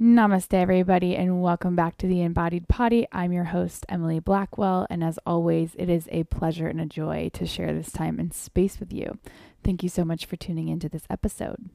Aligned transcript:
Namaste, 0.00 0.54
everybody, 0.54 1.14
and 1.14 1.42
welcome 1.42 1.76
back 1.76 1.98
to 1.98 2.06
the 2.06 2.22
Embodied 2.22 2.68
Potty. 2.68 3.06
I'm 3.12 3.34
your 3.34 3.44
host, 3.44 3.84
Emily 3.86 4.18
Blackwell, 4.18 4.86
and 4.88 5.04
as 5.04 5.18
always, 5.26 5.74
it 5.74 5.90
is 5.90 6.08
a 6.10 6.24
pleasure 6.24 6.66
and 6.68 6.80
a 6.80 6.86
joy 6.86 7.30
to 7.34 7.44
share 7.44 7.74
this 7.74 7.92
time 7.92 8.18
and 8.18 8.32
space 8.32 8.80
with 8.80 8.94
you. 8.94 9.18
Thank 9.62 9.82
you 9.82 9.90
so 9.90 10.06
much 10.06 10.24
for 10.24 10.36
tuning 10.36 10.68
into 10.68 10.88
this 10.88 11.02
episode. 11.10 11.68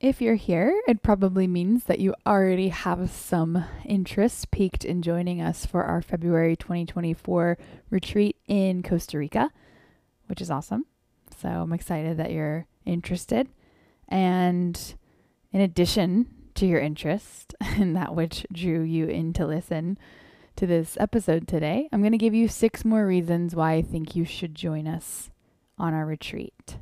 If 0.00 0.20
you're 0.20 0.34
here, 0.34 0.82
it 0.86 1.02
probably 1.02 1.46
means 1.46 1.84
that 1.84 1.98
you 1.98 2.14
already 2.26 2.68
have 2.68 3.10
some 3.10 3.64
interest 3.86 4.50
peaked 4.50 4.84
in 4.84 5.00
joining 5.00 5.40
us 5.40 5.64
for 5.64 5.82
our 5.82 6.02
February 6.02 6.56
2024 6.56 7.56
retreat 7.88 8.36
in 8.46 8.82
Costa 8.82 9.16
Rica, 9.16 9.50
which 10.26 10.42
is 10.42 10.50
awesome. 10.50 10.84
So 11.40 11.48
I'm 11.48 11.72
excited 11.72 12.18
that 12.18 12.32
you're 12.32 12.66
interested. 12.84 13.48
And 14.08 14.78
in 15.52 15.62
addition 15.62 16.26
to 16.62 16.68
your 16.68 16.80
interest 16.80 17.56
and 17.60 17.96
that 17.96 18.14
which 18.14 18.46
drew 18.52 18.82
you 18.82 19.06
in 19.06 19.32
to 19.32 19.44
listen 19.44 19.98
to 20.54 20.64
this 20.64 20.96
episode 21.00 21.48
today, 21.48 21.88
I'm 21.90 22.02
going 22.02 22.12
to 22.12 22.18
give 22.18 22.34
you 22.34 22.46
six 22.46 22.84
more 22.84 23.04
reasons 23.04 23.56
why 23.56 23.72
I 23.72 23.82
think 23.82 24.14
you 24.14 24.24
should 24.24 24.54
join 24.54 24.86
us 24.86 25.28
on 25.76 25.92
our 25.92 26.06
retreat. 26.06 26.76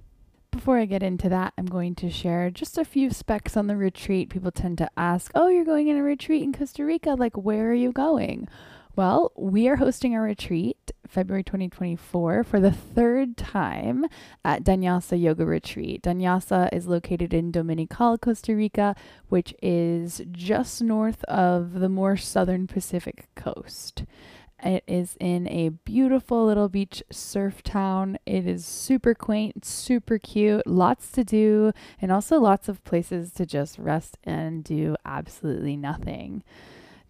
Before 0.50 0.78
I 0.78 0.84
get 0.84 1.02
into 1.02 1.30
that, 1.30 1.54
I'm 1.56 1.64
going 1.64 1.94
to 1.94 2.10
share 2.10 2.50
just 2.50 2.76
a 2.76 2.84
few 2.84 3.08
specs 3.08 3.56
on 3.56 3.68
the 3.68 3.76
retreat. 3.76 4.28
People 4.28 4.50
tend 4.50 4.76
to 4.78 4.90
ask, 4.98 5.32
Oh, 5.34 5.48
you're 5.48 5.64
going 5.64 5.88
in 5.88 5.96
a 5.96 6.02
retreat 6.02 6.42
in 6.42 6.52
Costa 6.52 6.84
Rica. 6.84 7.14
Like, 7.14 7.36
where 7.36 7.70
are 7.70 7.74
you 7.74 7.90
going? 7.90 8.48
Well, 8.96 9.32
we 9.34 9.66
are 9.68 9.76
hosting 9.76 10.14
a 10.14 10.20
retreat 10.20 10.76
February 11.10 11.42
2024 11.42 12.44
for 12.44 12.60
the 12.60 12.70
third 12.70 13.36
time 13.36 14.06
at 14.44 14.62
Danyasa 14.62 15.20
Yoga 15.20 15.44
Retreat. 15.44 16.02
Danyasa 16.02 16.68
is 16.72 16.86
located 16.86 17.34
in 17.34 17.50
Dominical, 17.50 18.16
Costa 18.16 18.54
Rica, 18.54 18.94
which 19.28 19.52
is 19.60 20.22
just 20.30 20.80
north 20.80 21.24
of 21.24 21.80
the 21.80 21.88
more 21.88 22.16
southern 22.16 22.68
Pacific 22.68 23.28
coast. 23.34 24.04
It 24.62 24.84
is 24.86 25.16
in 25.18 25.48
a 25.48 25.70
beautiful 25.70 26.46
little 26.46 26.68
beach 26.68 27.02
surf 27.10 27.62
town. 27.62 28.18
It 28.26 28.46
is 28.46 28.64
super 28.64 29.14
quaint, 29.14 29.64
super 29.64 30.18
cute, 30.18 30.66
lots 30.66 31.10
to 31.12 31.24
do, 31.24 31.72
and 32.00 32.12
also 32.12 32.38
lots 32.38 32.68
of 32.68 32.84
places 32.84 33.32
to 33.32 33.46
just 33.46 33.78
rest 33.78 34.18
and 34.22 34.62
do 34.62 34.96
absolutely 35.04 35.76
nothing. 35.76 36.44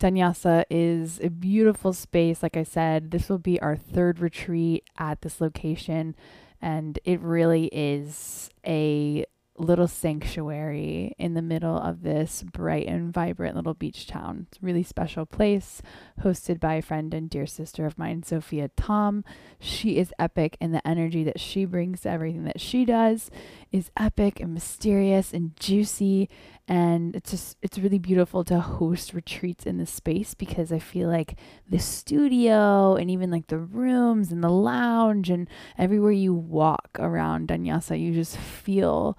Danyasa 0.01 0.65
is 0.70 1.20
a 1.23 1.29
beautiful 1.29 1.93
space. 1.93 2.43
Like 2.43 2.56
I 2.56 2.62
said, 2.62 3.11
this 3.11 3.29
will 3.29 3.39
be 3.39 3.61
our 3.61 3.77
third 3.77 4.19
retreat 4.19 4.84
at 4.98 5.20
this 5.20 5.41
location, 5.41 6.17
and 6.61 6.98
it 7.05 7.20
really 7.20 7.67
is 7.67 8.48
a 8.67 9.27
little 9.59 9.89
sanctuary 9.89 11.15
in 11.19 11.34
the 11.34 11.43
middle 11.43 11.77
of 11.77 12.03
this 12.03 12.43
bright 12.43 12.87
and 12.87 13.12
vibrant 13.12 13.55
little 13.55 13.75
beach 13.75 14.06
town. 14.06 14.47
It's 14.48 14.56
a 14.56 14.65
really 14.65 14.83
special 14.83 15.27
place, 15.27 15.83
hosted 16.23 16.59
by 16.59 16.75
a 16.77 16.83
friend 16.83 17.12
and 17.12 17.28
dear 17.28 17.45
sister 17.47 17.84
of 17.84 17.98
mine, 17.98 18.23
Sophia 18.23 18.71
Tom. 18.75 19.23
She 19.59 19.98
is 19.98 20.15
epic, 20.19 20.56
and 20.62 20.75
the 20.75 20.87
energy 20.89 21.25
that 21.25 21.39
she 21.39 21.67
brings 21.67 22.01
to 22.01 22.09
everything 22.09 22.45
that 22.45 22.59
she 22.61 22.87
does 22.87 23.31
is 23.71 23.91
epic 23.98 24.41
and 24.41 24.55
mysterious 24.55 25.34
and 25.34 25.55
juicy. 25.61 26.31
And 26.71 27.17
it's 27.17 27.33
just, 27.33 27.57
it's 27.63 27.81
really 27.81 27.99
beautiful 27.99 28.45
to 28.45 28.61
host 28.61 29.13
retreats 29.13 29.67
in 29.67 29.79
this 29.79 29.91
space 29.91 30.35
because 30.35 30.71
I 30.71 30.79
feel 30.79 31.09
like 31.09 31.35
the 31.69 31.81
studio 31.81 32.95
and 32.95 33.11
even 33.11 33.29
like 33.29 33.49
the 33.49 33.59
rooms 33.59 34.31
and 34.31 34.45
the 34.45 34.51
lounge 34.51 35.31
and 35.31 35.49
everywhere 35.77 36.12
you 36.12 36.33
walk 36.33 36.91
around 37.01 37.49
Danyasa, 37.49 38.01
you 38.01 38.15
just 38.15 38.37
feel 38.37 39.19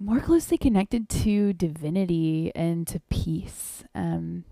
more 0.00 0.18
closely 0.18 0.58
connected 0.58 1.08
to 1.08 1.52
divinity 1.52 2.50
and 2.56 2.84
to 2.88 2.98
peace. 3.10 3.84
Um, 3.94 4.42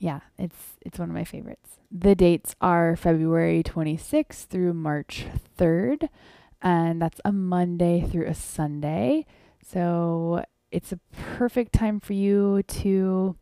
yeah, 0.00 0.20
it's 0.38 0.76
it's 0.80 0.98
one 0.98 1.08
of 1.08 1.14
my 1.14 1.24
favorites. 1.24 1.78
The 1.92 2.16
dates 2.16 2.56
are 2.60 2.96
February 2.96 3.62
26th 3.62 4.46
through 4.46 4.72
March 4.72 5.26
3rd, 5.56 6.08
and 6.60 7.00
that's 7.00 7.20
a 7.24 7.30
Monday 7.30 8.00
through 8.00 8.26
a 8.26 8.34
Sunday. 8.34 9.24
So 9.64 10.42
it's 10.70 10.92
a 10.92 11.00
perfect 11.12 11.72
time 11.72 12.00
for 12.00 12.12
you 12.12 12.62
to, 12.62 13.36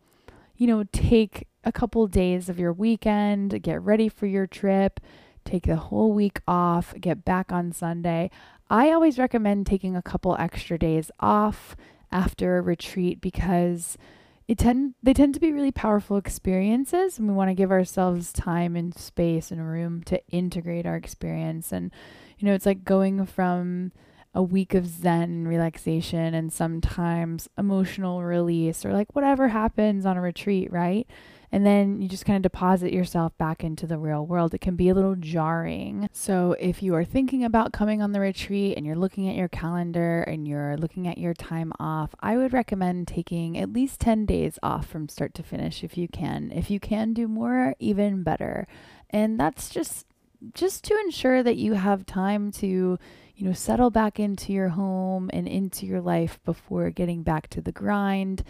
you 0.56 0.66
know, 0.66 0.84
take 0.92 1.46
a 1.64 1.72
couple 1.72 2.06
days 2.06 2.48
of 2.48 2.58
your 2.58 2.72
weekend, 2.72 3.62
get 3.62 3.82
ready 3.82 4.08
for 4.08 4.26
your 4.26 4.46
trip, 4.46 5.00
take 5.44 5.66
the 5.66 5.76
whole 5.76 6.12
week 6.12 6.40
off, 6.46 6.94
get 7.00 7.24
back 7.24 7.52
on 7.52 7.72
Sunday. 7.72 8.30
I 8.70 8.90
always 8.90 9.18
recommend 9.18 9.66
taking 9.66 9.96
a 9.96 10.02
couple 10.02 10.36
extra 10.38 10.78
days 10.78 11.10
off 11.20 11.76
after 12.10 12.58
a 12.58 12.62
retreat 12.62 13.20
because 13.20 13.98
it 14.46 14.56
tend 14.56 14.94
they 15.02 15.12
tend 15.12 15.34
to 15.34 15.40
be 15.40 15.52
really 15.52 15.70
powerful 15.70 16.16
experiences 16.16 17.18
and 17.18 17.28
we 17.28 17.34
want 17.34 17.50
to 17.50 17.54
give 17.54 17.70
ourselves 17.70 18.32
time 18.32 18.76
and 18.76 18.96
space 18.96 19.50
and 19.50 19.66
room 19.66 20.02
to 20.04 20.20
integrate 20.28 20.86
our 20.86 20.96
experience 20.96 21.70
and 21.70 21.92
you 22.38 22.46
know 22.46 22.54
it's 22.54 22.64
like 22.64 22.82
going 22.82 23.26
from 23.26 23.92
a 24.34 24.42
week 24.42 24.74
of 24.74 24.86
zen 24.86 25.22
and 25.22 25.48
relaxation 25.48 26.34
and 26.34 26.52
sometimes 26.52 27.48
emotional 27.56 28.22
release 28.22 28.84
or 28.84 28.92
like 28.92 29.14
whatever 29.14 29.48
happens 29.48 30.06
on 30.06 30.16
a 30.16 30.20
retreat 30.20 30.70
right 30.72 31.06
and 31.50 31.64
then 31.64 32.02
you 32.02 32.08
just 32.08 32.26
kind 32.26 32.36
of 32.36 32.50
deposit 32.50 32.92
yourself 32.92 33.36
back 33.38 33.64
into 33.64 33.86
the 33.86 33.98
real 33.98 34.26
world. 34.26 34.52
It 34.52 34.60
can 34.60 34.76
be 34.76 34.88
a 34.88 34.94
little 34.94 35.16
jarring. 35.16 36.08
So, 36.12 36.54
if 36.60 36.82
you 36.82 36.94
are 36.94 37.04
thinking 37.04 37.42
about 37.42 37.72
coming 37.72 38.02
on 38.02 38.12
the 38.12 38.20
retreat 38.20 38.76
and 38.76 38.84
you're 38.84 38.96
looking 38.96 39.28
at 39.28 39.36
your 39.36 39.48
calendar 39.48 40.22
and 40.22 40.46
you're 40.46 40.76
looking 40.76 41.08
at 41.08 41.18
your 41.18 41.34
time 41.34 41.72
off, 41.78 42.14
I 42.20 42.36
would 42.36 42.52
recommend 42.52 43.08
taking 43.08 43.56
at 43.56 43.72
least 43.72 44.00
10 44.00 44.26
days 44.26 44.58
off 44.62 44.86
from 44.86 45.08
start 45.08 45.32
to 45.34 45.42
finish 45.42 45.82
if 45.82 45.96
you 45.96 46.06
can. 46.06 46.52
If 46.54 46.70
you 46.70 46.78
can 46.78 47.14
do 47.14 47.26
more, 47.26 47.74
even 47.78 48.22
better. 48.22 48.66
And 49.10 49.40
that's 49.40 49.70
just 49.70 50.06
just 50.54 50.84
to 50.84 50.94
ensure 51.00 51.42
that 51.42 51.56
you 51.56 51.74
have 51.74 52.06
time 52.06 52.52
to 52.52 52.96
you 53.38 53.46
know 53.46 53.52
settle 53.52 53.90
back 53.90 54.20
into 54.20 54.52
your 54.52 54.68
home 54.68 55.30
and 55.32 55.48
into 55.48 55.86
your 55.86 56.00
life 56.00 56.38
before 56.44 56.90
getting 56.90 57.22
back 57.22 57.48
to 57.48 57.62
the 57.62 57.72
grind 57.72 58.44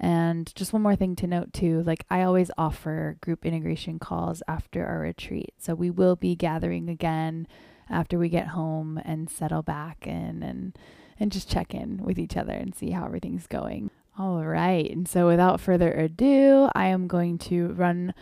and 0.00 0.54
just 0.54 0.72
one 0.72 0.82
more 0.82 0.96
thing 0.96 1.16
to 1.16 1.26
note 1.26 1.52
too, 1.54 1.82
like 1.84 2.04
I 2.10 2.22
always 2.22 2.50
offer 2.58 3.16
group 3.22 3.46
integration 3.46 3.98
calls 3.98 4.42
after 4.46 4.84
our 4.84 4.98
retreat. 4.98 5.54
So 5.58 5.74
we 5.74 5.90
will 5.90 6.14
be 6.14 6.36
gathering 6.36 6.90
again 6.90 7.46
after 7.88 8.18
we 8.18 8.28
get 8.28 8.48
home 8.48 9.00
and 9.02 9.30
settle 9.30 9.62
back 9.62 10.06
in 10.06 10.42
and 10.42 10.76
and 11.18 11.32
just 11.32 11.48
check 11.48 11.74
in 11.74 12.02
with 12.04 12.18
each 12.18 12.36
other 12.36 12.52
and 12.52 12.74
see 12.74 12.90
how 12.90 13.06
everything's 13.06 13.46
going. 13.46 13.90
All 14.18 14.44
right. 14.44 14.90
And 14.90 15.08
so 15.08 15.26
without 15.26 15.60
further 15.60 15.90
ado, 15.92 16.68
I 16.74 16.88
am 16.88 17.06
going 17.06 17.38
to 17.38 17.68
run 17.68 18.12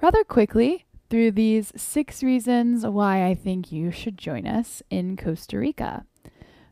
rather 0.00 0.24
quickly 0.24 0.85
through 1.08 1.32
these 1.32 1.72
six 1.76 2.22
reasons 2.22 2.84
why 2.84 3.24
I 3.26 3.34
think 3.34 3.70
you 3.72 3.90
should 3.90 4.18
join 4.18 4.46
us 4.46 4.82
in 4.90 5.16
Costa 5.16 5.58
Rica. 5.58 6.04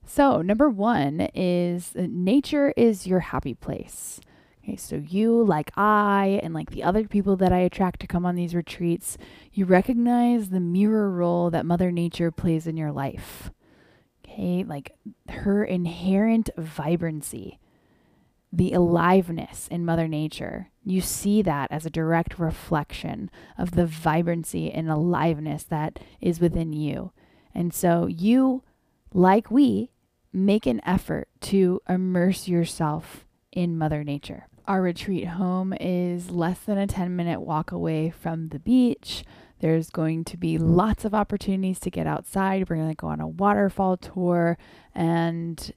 So, 0.07 0.43
number 0.43 0.69
one 0.69 1.29
is 1.35 1.93
nature 1.95 2.73
is 2.77 3.07
your 3.07 3.21
happy 3.21 3.55
place. 3.55 4.21
Okay, 4.63 4.77
so 4.77 4.97
you, 4.97 5.45
like 5.45 5.71
I, 5.77 6.41
and 6.43 6.55
like 6.55 6.71
the 6.71 6.83
other 6.83 7.07
people 7.07 7.37
that 7.37 7.53
I 7.53 7.59
attract 7.59 8.01
to 8.01 8.07
come 8.07 8.25
on 8.25 8.35
these 8.35 8.55
retreats, 8.55 9.19
you 9.53 9.67
recognize 9.67 10.49
the 10.49 10.61
mirror 10.61 11.11
role 11.11 11.51
that 11.51 11.67
Mother 11.67 11.93
Nature 11.93 12.31
plays 12.31 12.67
in 12.67 12.77
your 12.77 12.91
life. 12.91 13.51
Okay, 14.25 14.65
like 14.65 14.93
her 15.29 15.65
inherent 15.65 16.49
vibrancy, 16.57 17.59
the 18.57 18.73
aliveness 18.73 19.67
in 19.69 19.85
Mother 19.85 20.07
Nature. 20.07 20.71
You 20.85 21.01
see 21.01 21.43
that 21.43 21.73
as 21.73 21.85
a 21.85 21.91
direct 21.91 22.39
reflection 22.39 23.31
of 23.59 23.73
the 23.73 23.87
vibrancy 23.87 24.71
and 24.71 24.89
aliveness 24.89 25.65
that 25.65 25.99
is 26.21 26.41
within 26.41 26.73
you. 26.73 27.11
And 27.53 27.75
so 27.75 28.07
you, 28.07 28.63
like 29.13 29.51
we, 29.51 29.91
make 30.33 30.67
an 30.67 30.81
effort 30.87 31.29
to 31.41 31.81
immerse 31.89 32.47
yourself 32.47 33.25
in 33.51 33.77
Mother 33.77 34.05
Nature. 34.05 34.47
Our 34.67 34.83
retreat 34.83 35.29
home 35.29 35.75
is 35.81 36.31
less 36.31 36.61
than 36.61 36.79
a 36.79 36.87
10 36.87 37.15
minute 37.15 37.41
walk 37.41 37.73
away 37.73 38.11
from 38.11 38.49
the 38.49 38.59
beach. 38.59 39.25
There's 39.61 39.91
going 39.91 40.25
to 40.25 40.37
be 40.37 40.59
lots 40.59 41.05
of 41.05 41.15
opportunities 41.15 41.81
to 41.81 41.91
get 41.91 42.07
outside. 42.07 42.69
We're 42.69 42.77
going 42.77 42.89
to 42.89 42.95
go 42.95 43.09
on 43.09 43.21
a 43.21 43.29
waterfall 43.29 43.97
tour. 43.97 44.59
And 44.95 45.73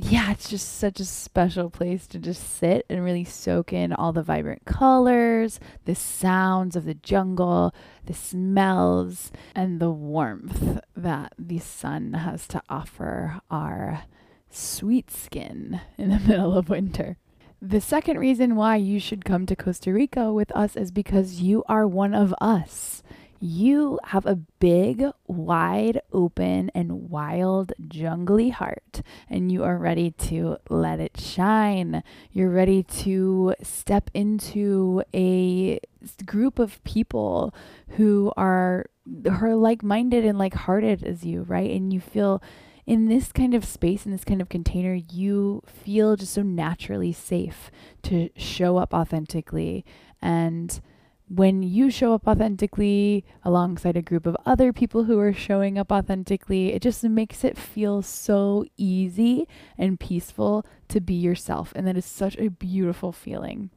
yeah, 0.00 0.30
it's 0.30 0.48
just 0.48 0.78
such 0.78 1.00
a 1.00 1.04
special 1.04 1.70
place 1.70 2.06
to 2.06 2.20
just 2.20 2.56
sit 2.56 2.86
and 2.88 3.04
really 3.04 3.24
soak 3.24 3.72
in 3.72 3.92
all 3.92 4.12
the 4.12 4.22
vibrant 4.22 4.64
colors, 4.64 5.58
the 5.86 5.96
sounds 5.96 6.76
of 6.76 6.84
the 6.84 6.94
jungle, 6.94 7.74
the 8.06 8.14
smells, 8.14 9.32
and 9.56 9.80
the 9.80 9.90
warmth 9.90 10.78
that 10.96 11.34
the 11.36 11.58
sun 11.58 12.12
has 12.12 12.46
to 12.46 12.62
offer 12.68 13.40
our 13.50 14.04
sweet 14.48 15.10
skin 15.10 15.80
in 15.96 16.10
the 16.10 16.20
middle 16.28 16.56
of 16.56 16.68
winter. 16.68 17.16
The 17.60 17.80
second 17.80 18.18
reason 18.20 18.54
why 18.54 18.76
you 18.76 19.00
should 19.00 19.24
come 19.24 19.46
to 19.46 19.56
Costa 19.56 19.92
Rica 19.92 20.32
with 20.32 20.54
us 20.54 20.76
is 20.76 20.92
because 20.92 21.40
you 21.40 21.64
are 21.68 21.88
one 21.88 22.14
of 22.14 22.32
us. 22.40 23.02
You 23.40 23.98
have 24.04 24.26
a 24.26 24.36
big, 24.36 25.04
wide 25.26 26.00
open, 26.12 26.70
and 26.74 27.10
wild, 27.10 27.72
jungly 27.86 28.50
heart, 28.50 29.02
and 29.28 29.52
you 29.52 29.64
are 29.64 29.78
ready 29.78 30.10
to 30.12 30.56
let 30.68 31.00
it 31.00 31.18
shine. 31.20 32.02
You're 32.32 32.50
ready 32.50 32.82
to 32.82 33.54
step 33.62 34.10
into 34.14 35.02
a 35.14 35.80
group 36.26 36.58
of 36.58 36.82
people 36.84 37.54
who 37.90 38.32
are, 38.36 38.86
who 39.06 39.46
are 39.46 39.54
like 39.54 39.82
minded 39.82 40.24
and 40.24 40.38
like 40.38 40.54
hearted 40.54 41.04
as 41.04 41.24
you, 41.24 41.42
right? 41.42 41.70
And 41.70 41.92
you 41.92 42.00
feel 42.00 42.42
in 42.86 43.06
this 43.06 43.32
kind 43.32 43.54
of 43.54 43.64
space, 43.64 44.06
in 44.06 44.12
this 44.12 44.24
kind 44.24 44.40
of 44.40 44.48
container, 44.48 44.94
you 44.94 45.62
feel 45.66 46.16
just 46.16 46.32
so 46.32 46.42
naturally 46.42 47.12
safe 47.12 47.70
to 48.02 48.30
show 48.34 48.78
up 48.78 48.94
authentically 48.94 49.84
and 50.22 50.80
when 51.28 51.62
you 51.62 51.90
show 51.90 52.14
up 52.14 52.26
authentically 52.26 53.24
alongside 53.44 53.96
a 53.96 54.02
group 54.02 54.26
of 54.26 54.36
other 54.46 54.72
people 54.72 55.04
who 55.04 55.18
are 55.18 55.32
showing 55.32 55.78
up 55.78 55.92
authentically, 55.92 56.72
it 56.72 56.80
just 56.80 57.04
makes 57.04 57.44
it 57.44 57.58
feel 57.58 58.00
so 58.00 58.64
easy 58.76 59.46
and 59.76 60.00
peaceful 60.00 60.64
to 60.88 61.00
be 61.00 61.14
yourself. 61.14 61.72
And 61.76 61.86
that 61.86 61.98
is 61.98 62.06
such 62.06 62.36
a 62.38 62.48
beautiful 62.48 63.12
feeling. 63.12 63.70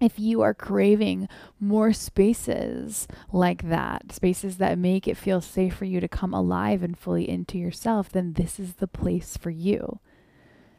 If 0.00 0.18
you 0.18 0.40
are 0.42 0.54
craving 0.54 1.28
more 1.60 1.92
spaces 1.92 3.08
like 3.32 3.68
that, 3.68 4.12
spaces 4.12 4.56
that 4.58 4.78
make 4.78 5.08
it 5.08 5.16
feel 5.16 5.40
safe 5.40 5.74
for 5.74 5.84
you 5.84 6.00
to 6.00 6.08
come 6.08 6.32
alive 6.32 6.82
and 6.82 6.96
fully 6.96 7.28
into 7.28 7.58
yourself, 7.58 8.08
then 8.08 8.34
this 8.34 8.58
is 8.58 8.74
the 8.74 8.86
place 8.86 9.36
for 9.36 9.50
you. 9.50 9.98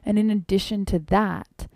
And 0.05 0.17
in 0.17 0.29
addition 0.29 0.85
to 0.85 0.99
that, 0.99 1.67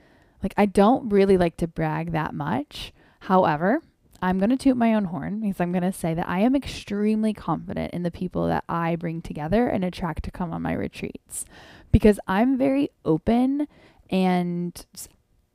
like 0.41 0.53
I 0.57 0.65
don't 0.65 1.09
really 1.09 1.37
like 1.37 1.57
to 1.57 1.67
brag 1.67 2.13
that 2.13 2.33
much. 2.33 2.93
However, 3.19 3.81
I'm 4.23 4.39
going 4.39 4.51
to 4.51 4.57
toot 4.57 4.77
my 4.77 4.93
own 4.93 5.03
horn 5.03 5.41
because 5.41 5.59
I'm 5.59 5.73
going 5.73 5.83
to 5.83 5.91
say 5.91 6.13
that 6.13 6.29
I 6.29 6.39
am 6.39 6.55
extremely 6.55 7.33
confident 7.33 7.93
in 7.93 8.03
the 8.03 8.09
people 8.09 8.47
that 8.47 8.63
I 8.69 8.95
bring 8.95 9.21
together 9.21 9.67
and 9.67 9.83
attract 9.83 10.23
to 10.23 10.31
come 10.31 10.53
on 10.53 10.61
my 10.61 10.71
retreats. 10.71 11.43
Because 11.91 12.21
I'm 12.25 12.57
very 12.57 12.89
open 13.03 13.67
and, 14.09 14.85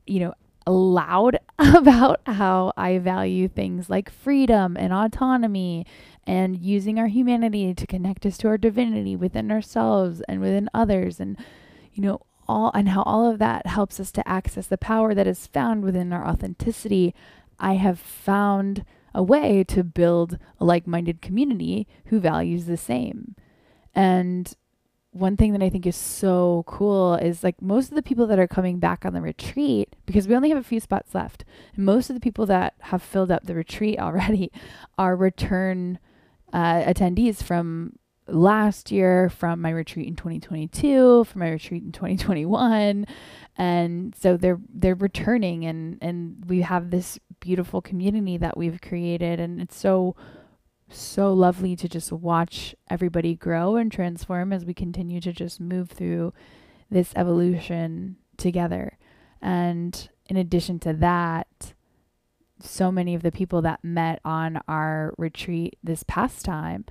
you 0.05 0.19
know, 0.19 0.35
loud 0.67 1.39
about 1.59 2.21
how 2.27 2.71
I 2.77 2.99
value 2.99 3.47
things 3.47 3.89
like 3.89 4.11
freedom 4.11 4.77
and 4.77 4.93
autonomy 4.93 5.87
and 6.27 6.55
using 6.55 6.99
our 6.99 7.07
humanity 7.07 7.73
to 7.73 7.87
connect 7.87 8.23
us 8.23 8.37
to 8.37 8.49
our 8.49 8.57
divinity 8.59 9.15
within 9.15 9.49
ourselves 9.51 10.21
and 10.27 10.41
within 10.41 10.69
others 10.75 11.19
and 11.19 11.37
you 11.91 12.03
know 12.03 12.21
all 12.47 12.71
and 12.75 12.89
how 12.89 13.01
all 13.03 13.29
of 13.29 13.39
that 13.39 13.65
helps 13.65 13.99
us 13.99 14.11
to 14.11 14.27
access 14.27 14.67
the 14.67 14.77
power 14.77 15.15
that 15.15 15.27
is 15.27 15.47
found 15.47 15.83
within 15.83 16.13
our 16.13 16.27
authenticity 16.27 17.15
I 17.59 17.73
have 17.73 17.99
found 17.99 18.85
a 19.13 19.23
way 19.23 19.63
to 19.65 19.83
build 19.83 20.37
a 20.59 20.65
like 20.65 20.87
minded 20.87 21.21
community 21.21 21.87
who 22.05 22.19
values 22.19 22.65
the 22.65 22.77
same. 22.77 23.35
And 23.95 24.53
one 25.11 25.35
thing 25.35 25.53
that 25.53 25.63
I 25.63 25.69
think 25.69 25.87
is 25.87 25.95
so 25.95 26.63
cool 26.67 27.15
is 27.15 27.43
like 27.43 27.61
most 27.61 27.89
of 27.89 27.95
the 27.95 28.03
people 28.03 28.27
that 28.27 28.39
are 28.39 28.47
coming 28.47 28.79
back 28.79 29.05
on 29.05 29.13
the 29.13 29.21
retreat, 29.21 29.95
because 30.05 30.27
we 30.27 30.35
only 30.35 30.49
have 30.49 30.57
a 30.57 30.63
few 30.63 30.79
spots 30.79 31.15
left, 31.15 31.43
most 31.75 32.09
of 32.09 32.15
the 32.15 32.19
people 32.19 32.45
that 32.45 32.75
have 32.79 33.01
filled 33.01 33.31
up 33.31 33.45
the 33.45 33.55
retreat 33.55 33.99
already 33.99 34.51
are 34.97 35.15
return 35.15 35.99
uh, 36.53 36.83
attendees 36.83 37.41
from 37.43 37.93
last 38.31 38.91
year, 38.91 39.29
from 39.29 39.61
my 39.61 39.69
retreat 39.69 40.07
in 40.07 40.15
2022, 40.15 41.23
from 41.25 41.39
my 41.39 41.49
retreat 41.49 41.83
in 41.83 41.91
2021, 41.91 43.05
and 43.57 44.15
so 44.15 44.37
they're 44.37 44.59
they're 44.73 44.95
returning, 44.95 45.65
and 45.65 45.97
and 46.01 46.45
we 46.47 46.61
have 46.61 46.89
this 46.89 47.19
beautiful 47.39 47.81
community 47.81 48.37
that 48.37 48.57
we've 48.57 48.81
created, 48.81 49.39
and 49.39 49.61
it's 49.61 49.77
so 49.77 50.15
so 50.89 51.33
lovely 51.33 51.75
to 51.75 51.87
just 51.87 52.11
watch 52.11 52.75
everybody 52.89 53.35
grow 53.35 53.75
and 53.75 53.91
transform 53.91 54.51
as 54.51 54.65
we 54.65 54.73
continue 54.73 55.21
to 55.21 55.31
just 55.31 55.59
move 55.59 55.89
through 55.89 56.33
this 56.89 57.13
evolution 57.15 58.17
together. 58.37 58.97
And 59.41 60.09
in 60.25 60.37
addition 60.37 60.79
to 60.79 60.93
that, 60.93 61.73
so 62.61 62.91
many 62.91 63.15
of 63.15 63.21
the 63.21 63.31
people 63.31 63.61
that 63.61 63.83
met 63.83 64.19
on 64.25 64.61
our 64.67 65.13
retreat 65.17 65.77
this 65.83 66.03
past 66.03 66.43
time 66.43 66.85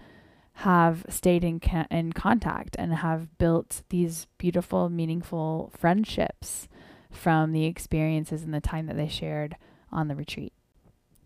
have 0.63 1.07
stayed 1.09 1.45
in 1.45 1.61
ca- 1.61 1.87
in 1.89 2.13
contact 2.13 2.75
and 2.81 2.93
have 2.93 3.39
built 3.39 3.83
these 3.91 4.27
beautiful, 4.39 4.89
meaningful 4.89 5.71
friendships 5.79 6.67
from 7.13 7.53
the 7.53 7.65
experiences 7.65 8.43
and 8.43 8.53
the 8.53 8.61
time 8.61 8.87
that 8.87 8.97
they 8.97 9.07
shared 9.07 9.55
on 9.93 10.09
the 10.09 10.17
retreat. 10.17 10.53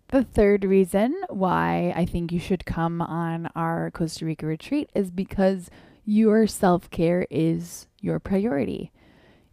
The 0.09 0.23
third 0.23 0.65
reason 0.65 1.17
why 1.31 1.95
I 1.97 2.05
think 2.05 2.31
you 2.31 2.39
should 2.39 2.67
come 2.67 3.01
on 3.01 3.49
our 3.57 3.91
Costa 3.91 4.27
Rica 4.27 4.45
retreat 4.45 4.91
is 4.95 5.11
because 5.11 5.71
your 6.05 6.47
self 6.47 6.91
care 6.91 7.27
is 7.31 7.87
your 8.03 8.19
priority. 8.19 8.93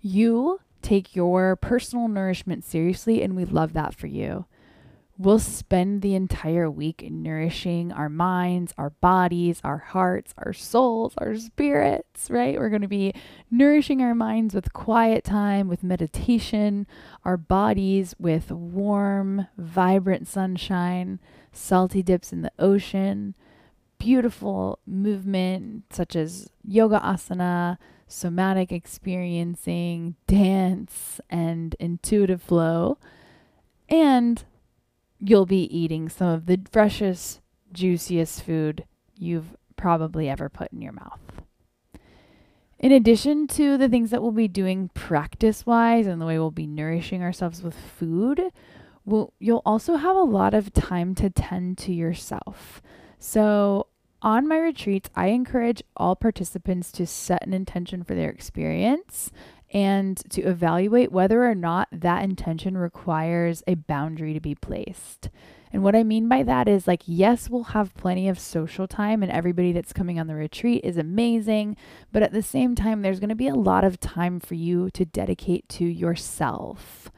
You 0.02 0.60
take 0.82 1.16
your 1.16 1.56
personal 1.56 2.10
nourishment 2.10 2.66
seriously, 2.66 3.24
and 3.24 3.34
we 3.34 3.46
love 3.46 3.72
that 3.74 3.96
for 3.96 4.08
you 4.08 4.46
we'll 5.20 5.38
spend 5.38 6.02
the 6.02 6.16
entire 6.16 6.72
week 6.72 7.06
nourishing 7.12 7.92
our 7.92 8.08
minds, 8.08 8.74
our 8.78 8.90
bodies, 8.90 9.60
our 9.66 9.78
hearts, 9.78 10.34
our 10.38 10.54
souls, 10.54 11.14
our 11.18 11.36
spirits, 11.36 12.30
right? 12.32 12.58
We're 12.58 12.70
going 12.70 12.84
to 12.84 12.88
be 12.88 13.14
nourishing 13.52 14.02
our 14.02 14.16
minds 14.16 14.56
with 14.56 14.72
quiet 14.72 15.26
time, 15.26 15.68
with 15.68 15.84
meditation, 15.84 16.88
our 17.26 17.36
bodies 17.36 18.16
with 18.18 18.50
warm, 18.50 19.48
vibrant 19.58 20.26
sunshine, 20.26 21.20
salty 21.52 22.02
dips 22.02 22.32
in 22.32 22.42
the 22.42 22.54
ocean, 22.58 23.36
beautiful 23.98 24.80
movement 24.88 25.84
such 25.92 26.16
as 26.16 26.50
yoga 26.64 26.98
asana, 27.04 27.78
somatic 28.08 28.72
experiencing, 28.72 30.16
dance, 30.28 31.20
and 31.30 31.76
intuitive 31.78 32.42
flow. 32.42 32.98
And 33.90 34.46
you'll 35.20 35.46
be 35.46 35.64
eating 35.76 36.10
some 36.10 36.30
of 36.30 36.46
the 36.46 36.60
freshest, 36.72 37.42
juiciest 37.72 38.44
food 38.44 38.86
you've 39.18 39.56
probably 39.76 40.30
ever 40.30 40.50
put 40.50 40.72
in 40.72 40.82
your 40.82 40.94
mouth. 40.94 41.20
In 42.80 42.94
addition 42.94 43.48
to 43.48 43.78
the 43.78 43.90
things 43.90 44.10
that 44.10 44.22
we'll 44.22 44.32
be 44.32 44.48
doing 44.48 44.90
practice 44.94 45.66
wise 45.66 46.08
and 46.08 46.22
the 46.22 46.26
way 46.26 46.40
we'll 46.40 46.52
be 46.52 46.68
nourishing 46.68 47.22
ourselves 47.22 47.62
with 47.62 47.76
food, 47.76 48.42
we'll, 49.04 49.34
you'll 49.40 49.62
also 49.66 49.98
have 49.98 50.16
a 50.16 50.22
lot 50.22 50.54
of 50.54 50.72
time 50.72 51.14
to 51.16 51.30
tend 51.30 51.78
to 51.80 51.94
yourself. 51.94 52.82
So, 53.18 53.88
on 54.22 54.48
my 54.50 54.58
retreats, 54.58 55.10
I 55.16 55.28
encourage 55.28 55.82
all 55.96 56.16
participants 56.16 56.92
to 56.94 57.06
set 57.06 57.46
an 57.46 57.54
intention 57.54 58.04
for 58.04 58.16
their 58.16 58.30
experience 58.30 59.32
and 59.72 60.18
to 60.32 60.42
evaluate 60.42 61.12
whether 61.12 61.48
or 61.48 61.56
not 61.56 61.88
that 61.92 62.24
intention 62.24 62.78
requires 62.78 63.64
a 63.68 63.76
boundary 63.76 64.34
to 64.34 64.40
be 64.40 64.56
placed. 64.56 65.30
And 65.72 65.84
what 65.84 65.96
I 65.96 66.04
mean 66.04 66.28
by 66.28 66.42
that 66.44 66.68
is 66.68 66.88
like, 66.88 67.04
yes, 67.06 67.50
we'll 67.50 67.64
have 67.66 67.94
plenty 67.94 68.28
of 68.28 68.40
social 68.40 68.88
time, 68.88 69.22
and 69.22 69.32
everybody 69.32 69.72
that's 69.72 69.94
coming 69.94 70.20
on 70.20 70.26
the 70.26 70.34
retreat 70.34 70.82
is 70.84 70.98
amazing. 70.98 71.78
But 72.12 72.24
at 72.24 72.32
the 72.32 72.42
same 72.42 72.74
time, 72.74 73.02
there's 73.02 73.20
going 73.20 73.30
to 73.30 73.36
be 73.36 73.48
a 73.48 73.56
lot 73.56 73.84
of 73.84 74.00
time 74.00 74.40
for 74.40 74.56
you 74.56 74.90
to 74.92 75.06
dedicate 75.06 75.70
to 75.70 75.86
yourself. 75.86 77.12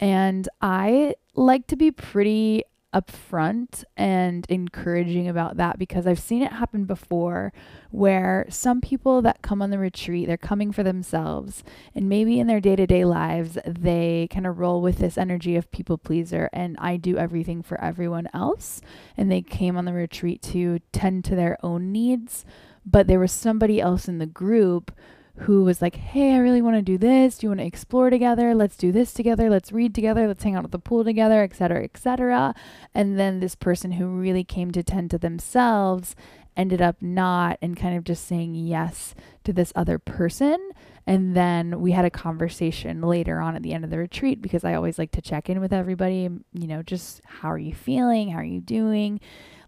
And 0.00 0.48
I 0.60 1.14
like 1.36 1.68
to 1.68 1.76
be 1.76 1.92
pretty 1.92 2.64
upfront 2.92 3.84
and 3.96 4.46
encouraging 4.48 5.28
about 5.28 5.56
that 5.56 5.78
because 5.78 6.06
I've 6.06 6.20
seen 6.20 6.42
it 6.42 6.52
happen 6.52 6.84
before 6.84 7.52
where 7.90 8.46
some 8.48 8.80
people 8.80 9.22
that 9.22 9.42
come 9.42 9.62
on 9.62 9.70
the 9.70 9.78
retreat, 9.78 10.26
they're 10.26 10.36
coming 10.36 10.72
for 10.72 10.82
themselves. 10.82 11.64
And 11.94 12.08
maybe 12.08 12.38
in 12.38 12.46
their 12.46 12.60
day 12.60 12.76
to 12.76 12.86
day 12.86 13.04
lives, 13.04 13.58
they 13.66 14.28
kind 14.30 14.46
of 14.46 14.58
roll 14.58 14.82
with 14.82 14.98
this 14.98 15.18
energy 15.18 15.56
of 15.56 15.70
people 15.70 15.98
pleaser 15.98 16.48
and 16.52 16.76
I 16.78 16.96
do 16.96 17.16
everything 17.16 17.62
for 17.62 17.80
everyone 17.80 18.28
else. 18.34 18.80
And 19.16 19.30
they 19.30 19.42
came 19.42 19.76
on 19.76 19.84
the 19.84 19.92
retreat 19.92 20.42
to 20.42 20.80
tend 20.92 21.24
to 21.26 21.36
their 21.36 21.58
own 21.62 21.92
needs. 21.92 22.44
But 22.84 23.06
there 23.06 23.20
was 23.20 23.32
somebody 23.32 23.80
else 23.80 24.08
in 24.08 24.18
the 24.18 24.26
group 24.26 24.92
who 25.38 25.64
was 25.64 25.80
like, 25.80 25.96
Hey, 25.96 26.34
I 26.34 26.38
really 26.38 26.62
want 26.62 26.76
to 26.76 26.82
do 26.82 26.98
this. 26.98 27.38
Do 27.38 27.46
you 27.46 27.50
want 27.50 27.60
to 27.60 27.66
explore 27.66 28.10
together? 28.10 28.54
Let's 28.54 28.76
do 28.76 28.92
this 28.92 29.12
together. 29.12 29.48
Let's 29.48 29.72
read 29.72 29.94
together. 29.94 30.26
Let's 30.26 30.42
hang 30.42 30.54
out 30.54 30.64
at 30.64 30.70
the 30.70 30.78
pool 30.78 31.04
together, 31.04 31.42
etc., 31.42 31.84
etc. 31.84 32.54
And 32.94 33.18
then 33.18 33.40
this 33.40 33.54
person 33.54 33.92
who 33.92 34.06
really 34.06 34.44
came 34.44 34.70
to 34.72 34.82
tend 34.82 35.10
to 35.10 35.18
themselves 35.18 36.14
ended 36.56 36.82
up 36.82 37.00
not 37.00 37.58
and 37.62 37.76
kind 37.76 37.96
of 37.96 38.04
just 38.04 38.26
saying 38.26 38.54
yes 38.54 39.14
to 39.44 39.52
this 39.52 39.72
other 39.74 39.98
person. 39.98 40.70
And 41.06 41.34
then 41.34 41.80
we 41.80 41.92
had 41.92 42.04
a 42.04 42.10
conversation 42.10 43.00
later 43.00 43.40
on 43.40 43.56
at 43.56 43.62
the 43.62 43.72
end 43.72 43.84
of 43.84 43.90
the 43.90 43.98
retreat 43.98 44.40
because 44.40 44.64
I 44.64 44.74
always 44.74 44.98
like 44.98 45.12
to 45.12 45.22
check 45.22 45.48
in 45.48 45.60
with 45.60 45.72
everybody, 45.72 46.28
you 46.52 46.66
know, 46.66 46.82
just 46.82 47.22
how 47.24 47.50
are 47.50 47.58
you 47.58 47.74
feeling? 47.74 48.30
How 48.30 48.38
are 48.38 48.44
you 48.44 48.60
doing? 48.60 49.20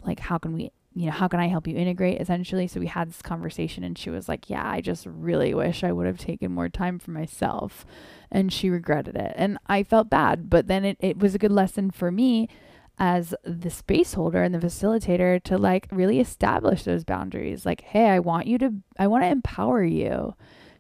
Like, 0.04 0.20
how 0.20 0.38
can 0.38 0.52
we 0.52 0.70
you 0.94 1.06
know, 1.06 1.12
how 1.12 1.26
can 1.26 1.40
I 1.40 1.48
help 1.48 1.66
you 1.66 1.76
integrate 1.76 2.20
essentially? 2.20 2.68
So 2.68 2.78
we 2.78 2.86
had 2.86 3.08
this 3.08 3.20
conversation 3.20 3.82
and 3.82 3.98
she 3.98 4.10
was 4.10 4.28
like, 4.28 4.48
Yeah, 4.48 4.68
I 4.68 4.80
just 4.80 5.06
really 5.06 5.52
wish 5.52 5.82
I 5.82 5.92
would 5.92 6.06
have 6.06 6.18
taken 6.18 6.52
more 6.52 6.68
time 6.68 6.98
for 6.98 7.10
myself. 7.10 7.84
And 8.30 8.52
she 8.52 8.70
regretted 8.70 9.16
it. 9.16 9.32
And 9.36 9.58
I 9.66 9.82
felt 9.82 10.08
bad, 10.08 10.48
but 10.48 10.68
then 10.68 10.84
it, 10.84 10.96
it 11.00 11.18
was 11.18 11.34
a 11.34 11.38
good 11.38 11.52
lesson 11.52 11.90
for 11.90 12.10
me 12.10 12.48
as 12.96 13.34
the 13.42 13.70
space 13.70 14.14
holder 14.14 14.42
and 14.42 14.54
the 14.54 14.64
facilitator 14.64 15.42
to 15.42 15.58
like 15.58 15.88
really 15.90 16.20
establish 16.20 16.84
those 16.84 17.04
boundaries. 17.04 17.66
Like, 17.66 17.80
hey, 17.80 18.10
I 18.10 18.20
want 18.20 18.46
you 18.46 18.56
to, 18.58 18.72
I 18.96 19.08
want 19.08 19.24
to 19.24 19.28
empower 19.28 19.82
you 19.82 20.34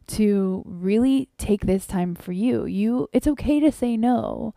to 0.06 0.62
really 0.64 1.28
take 1.38 1.66
this 1.66 1.86
time 1.86 2.14
for 2.14 2.30
you. 2.30 2.66
You, 2.66 3.08
it's 3.12 3.26
okay 3.26 3.58
to 3.58 3.72
say 3.72 3.96
no. 3.96 4.54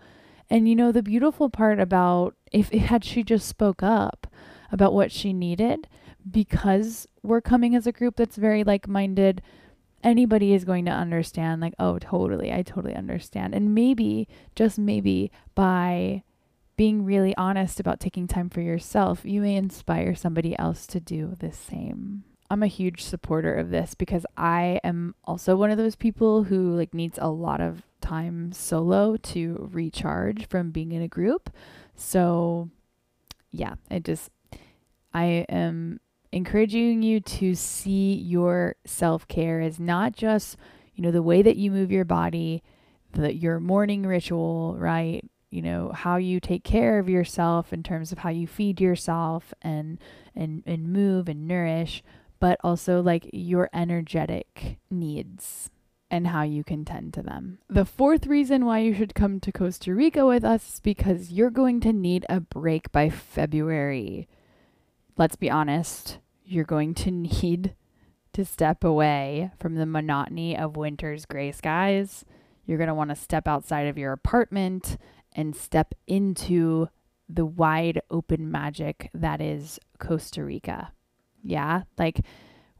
And 0.49 0.69
you 0.69 0.75
know, 0.75 0.91
the 0.91 1.03
beautiful 1.03 1.49
part 1.49 1.79
about 1.79 2.35
if 2.51 2.69
had 2.69 3.03
she 3.03 3.23
just 3.23 3.47
spoke 3.47 3.81
up 3.81 4.27
about 4.71 4.93
what 4.93 5.11
she 5.11 5.33
needed, 5.33 5.87
because 6.29 7.07
we're 7.23 7.41
coming 7.41 7.75
as 7.75 7.87
a 7.87 7.91
group 7.91 8.15
that's 8.15 8.35
very 8.35 8.63
like 8.63 8.87
minded, 8.87 9.41
anybody 10.03 10.53
is 10.53 10.65
going 10.65 10.85
to 10.85 10.91
understand, 10.91 11.61
like, 11.61 11.73
oh, 11.79 11.99
totally, 11.99 12.51
I 12.53 12.61
totally 12.61 12.95
understand. 12.95 13.53
And 13.53 13.73
maybe, 13.73 14.27
just 14.55 14.77
maybe, 14.77 15.31
by 15.55 16.23
being 16.75 17.03
really 17.03 17.35
honest 17.37 17.79
about 17.79 17.99
taking 17.99 18.27
time 18.27 18.49
for 18.49 18.61
yourself, 18.61 19.21
you 19.23 19.41
may 19.41 19.55
inspire 19.55 20.13
somebody 20.13 20.57
else 20.59 20.85
to 20.87 20.99
do 20.99 21.35
the 21.39 21.51
same. 21.51 22.23
I'm 22.49 22.63
a 22.63 22.67
huge 22.67 23.03
supporter 23.03 23.53
of 23.55 23.71
this 23.71 23.95
because 23.95 24.25
I 24.37 24.79
am 24.83 25.15
also 25.25 25.55
one 25.55 25.71
of 25.71 25.77
those 25.77 25.95
people 25.95 26.43
who 26.43 26.75
like 26.75 26.93
needs 26.93 27.19
a 27.21 27.29
lot 27.29 27.59
of 27.59 27.81
time 27.99 28.53
solo 28.53 29.17
to 29.17 29.69
recharge 29.73 30.47
from 30.47 30.71
being 30.71 30.91
in 30.91 31.01
a 31.01 31.09
group. 31.09 31.49
So 31.95 32.69
yeah, 33.51 33.73
it 33.89 34.05
just 34.05 34.29
I 35.17 35.45
am 35.49 35.99
encouraging 36.31 37.01
you 37.01 37.19
to 37.21 37.55
see 37.55 38.13
your 38.13 38.75
self-care 38.85 39.61
as 39.61 39.79
not 39.79 40.15
just, 40.15 40.57
you 40.93 41.01
know, 41.03 41.11
the 41.11 41.23
way 41.23 41.41
that 41.41 41.57
you 41.57 41.71
move 41.71 41.91
your 41.91 42.05
body, 42.05 42.61
the 43.13 43.33
your 43.33 43.59
morning 43.59 44.03
ritual, 44.03 44.75
right? 44.77 45.23
You 45.49 45.63
know, 45.63 45.91
how 45.91 46.17
you 46.17 46.39
take 46.39 46.63
care 46.63 46.99
of 46.99 47.09
yourself 47.09 47.73
in 47.73 47.81
terms 47.81 48.11
of 48.11 48.19
how 48.19 48.29
you 48.29 48.45
feed 48.45 48.79
yourself 48.79 49.53
and 49.63 49.97
and 50.35 50.61
and 50.67 50.93
move 50.93 51.27
and 51.27 51.47
nourish, 51.47 52.03
but 52.39 52.59
also 52.63 53.01
like 53.01 53.27
your 53.33 53.69
energetic 53.73 54.77
needs 54.91 55.71
and 56.11 56.27
how 56.27 56.43
you 56.43 56.63
can 56.63 56.85
tend 56.85 57.13
to 57.15 57.23
them. 57.23 57.57
The 57.69 57.85
fourth 57.85 58.27
reason 58.27 58.65
why 58.65 58.79
you 58.79 58.93
should 58.93 59.15
come 59.15 59.39
to 59.39 59.51
Costa 59.51 59.95
Rica 59.95 60.27
with 60.27 60.43
us 60.43 60.75
is 60.75 60.79
because 60.79 61.31
you're 61.31 61.49
going 61.49 61.79
to 61.81 61.91
need 61.91 62.25
a 62.29 62.39
break 62.39 62.91
by 62.91 63.09
February. 63.09 64.27
Let's 65.17 65.35
be 65.35 65.49
honest, 65.49 66.19
you're 66.45 66.63
going 66.63 66.93
to 66.95 67.11
need 67.11 67.73
to 68.33 68.45
step 68.45 68.83
away 68.83 69.49
from 69.59 69.73
the 69.73 69.87
monotony 69.87 70.55
of 70.55 70.77
winter's 70.77 71.25
gray 71.25 71.51
skies. 71.51 72.23
You're 72.67 72.77
going 72.77 72.87
to 72.87 72.93
want 72.93 73.09
to 73.09 73.15
step 73.15 73.47
outside 73.47 73.87
of 73.87 73.97
your 73.97 74.11
apartment 74.11 74.97
and 75.33 75.55
step 75.55 75.95
into 76.05 76.89
the 77.27 77.45
wide 77.45 77.99
open 78.11 78.51
magic 78.51 79.09
that 79.13 79.41
is 79.41 79.79
Costa 79.97 80.43
Rica. 80.43 80.93
Yeah, 81.43 81.83
like 81.97 82.21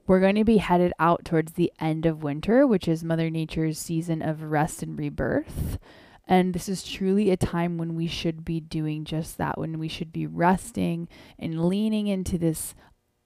we're 0.06 0.20
going 0.20 0.36
to 0.36 0.44
be 0.44 0.58
headed 0.58 0.94
out 1.00 1.26
towards 1.26 1.54
the 1.54 1.74
end 1.80 2.06
of 2.06 2.22
winter, 2.22 2.68
which 2.68 2.88
is 2.88 3.04
Mother 3.04 3.32
Nature's 3.32 3.80
season 3.80 4.22
of 4.22 4.44
rest 4.44 4.84
and 4.84 4.98
rebirth. 4.98 5.80
And 6.28 6.54
this 6.54 6.68
is 6.68 6.84
truly 6.84 7.32
a 7.32 7.38
time 7.38 7.78
when 7.78 7.96
we 7.96 8.08
should 8.08 8.44
be 8.44 8.60
doing 8.60 9.06
just 9.06 9.38
that, 9.38 9.58
when 9.58 9.80
we 9.80 9.88
should 9.88 10.12
be 10.12 10.28
resting 10.28 11.08
and 11.40 11.66
leaning 11.66 12.08
into 12.08 12.38
this 12.38 12.76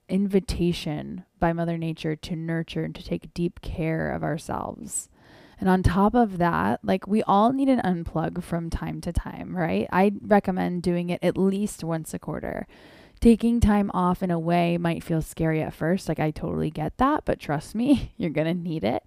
invitation 0.08 1.26
by 1.40 1.52
Mother 1.52 1.78
Nature 1.78 2.16
to 2.16 2.36
nurture 2.36 2.84
and 2.84 2.94
to 2.94 3.04
take 3.04 3.34
deep 3.34 3.62
care 3.62 4.12
of 4.12 4.24
ourselves. 4.24 5.10
And 5.60 5.70
on 5.70 5.84
top 5.84 6.14
of 6.14 6.38
that, 6.38 6.80
like 6.84 7.08
we 7.08 7.24
all 7.24 7.54
need 7.54 7.70
an 7.70 7.82
unplug 7.82 8.44
from 8.44 8.70
time 8.70 9.02
to 9.02 9.14
time, 9.14 9.56
right? 9.56 9.88
I 9.92 10.12
recommend 10.22 10.84
doing 10.84 11.10
it 11.10 11.24
at 11.24 11.38
least 11.38 11.84
once 11.84 12.14
a 12.14 12.20
quarter 12.20 12.68
taking 13.22 13.60
time 13.60 13.92
off 13.94 14.24
in 14.24 14.32
a 14.32 14.40
way 14.40 14.78
might 14.78 15.04
feel 15.04 15.22
scary 15.22 15.62
at 15.62 15.74
first. 15.74 16.10
Like, 16.10 16.20
I 16.20 16.32
totally 16.32 16.72
get 16.72 16.98
that, 16.98 17.24
but 17.24 17.40
trust 17.40 17.76
me, 17.76 18.12
you're 18.18 18.32
going 18.32 18.48
to 18.48 18.54
need 18.54 18.84
it. 18.84 19.04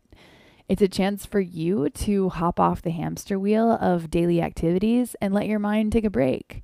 It's 0.67 0.83
a 0.83 0.89
chance 0.89 1.27
for 1.27 1.41
you 1.41 1.91
to 1.91 2.31
hop 2.31 2.59
off 2.59 2.81
the 2.81 2.91
hamster 2.91 3.39
wheel 3.39 3.73
of 3.73 4.11
daily 4.11 4.41
activities 4.41 5.15
and 5.21 5.35
let 5.35 5.47
your 5.47 5.59
mind 5.59 5.93
take 5.93 6.07
a 6.07 6.11
break. 6.11 6.63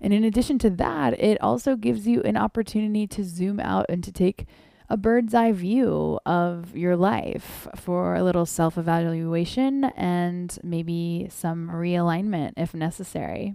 And 0.00 0.14
in 0.14 0.24
addition 0.24 0.58
to 0.60 0.70
that, 0.70 1.20
it 1.20 1.40
also 1.42 1.76
gives 1.76 2.06
you 2.06 2.22
an 2.22 2.36
opportunity 2.36 3.06
to 3.08 3.22
zoom 3.22 3.60
out 3.60 3.86
and 3.90 4.02
to 4.04 4.10
take 4.10 4.46
a 4.88 4.96
bird's 4.96 5.34
eye 5.34 5.52
view 5.52 6.18
of 6.24 6.74
your 6.76 6.96
life 6.96 7.68
for 7.76 8.14
a 8.14 8.24
little 8.24 8.46
self 8.46 8.78
evaluation 8.78 9.84
and 9.84 10.58
maybe 10.62 11.28
some 11.30 11.68
realignment 11.68 12.52
if 12.56 12.74
necessary. 12.74 13.54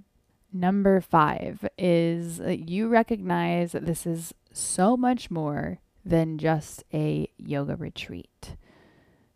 Number 0.53 1.01
five 1.01 1.67
is 1.77 2.37
that 2.37 2.69
you 2.69 2.87
recognize 2.87 3.71
that 3.71 3.85
this 3.85 4.05
is 4.05 4.33
so 4.53 4.95
much 4.95 5.29
more 5.29 5.79
than 6.05 6.37
just 6.37 6.83
a 6.93 7.29
yoga 7.37 7.75
retreat. 7.75 8.55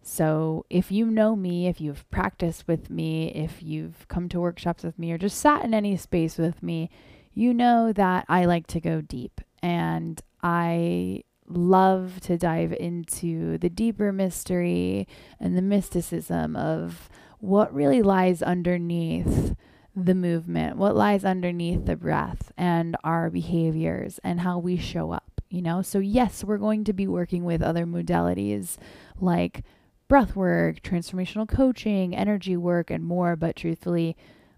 So, 0.04 0.66
if 0.70 0.92
you 0.92 1.06
know 1.06 1.36
me, 1.36 1.68
if 1.68 1.80
you've 1.80 2.10
practiced 2.10 2.68
with 2.68 2.90
me, 2.90 3.30
if 3.30 3.62
you've 3.62 4.08
come 4.08 4.28
to 4.30 4.40
workshops 4.40 4.84
with 4.84 4.98
me, 4.98 5.12
or 5.12 5.18
just 5.18 5.40
sat 5.40 5.64
in 5.64 5.74
any 5.74 5.96
space 5.96 6.38
with 6.38 6.64
me, 6.64 6.90
you 7.34 7.54
know 7.54 7.94
that 7.94 8.26
I 8.28 8.46
like 8.46 8.68
to 8.68 8.82
go 8.82 9.02
deep 9.02 9.42
and 9.62 10.20
I 10.42 11.24
love 11.48 12.20
to 12.22 12.38
dive 12.38 12.74
into 12.74 13.58
the 13.58 13.70
deeper 13.70 14.12
mystery 14.12 15.08
and 15.40 15.58
the 15.58 15.62
mysticism 15.62 16.56
of 16.56 17.10
what 17.40 17.74
really 17.74 18.02
lies 18.02 18.42
underneath 18.42 19.56
the 19.96 20.16
movement, 20.16 20.78
what 20.78 20.96
lies 20.96 21.26
underneath 21.26 21.86
the 21.86 21.96
breath 21.96 22.52
and 22.58 22.96
our 23.04 23.30
behaviors 23.30 24.20
and 24.24 24.42
how 24.42 24.58
we 24.58 24.78
show 24.78 25.12
up, 25.12 25.42
you 25.50 25.62
know? 25.62 25.82
So, 25.82 26.00
yes, 26.00 26.44
we're 26.44 26.58
going 26.58 26.86
to 26.86 26.94
be 26.94 27.08
working 27.08 27.44
with 27.44 27.62
other 27.62 27.86
modalities 27.86 28.78
like 29.20 29.64
breath 30.12 30.36
work, 30.36 30.82
transformational 30.82 31.48
coaching, 31.48 32.14
energy 32.14 32.58
work, 32.58 32.92
and 32.92 33.02
more. 33.02 33.38
But 33.38 33.56
truthfully, 33.56 34.18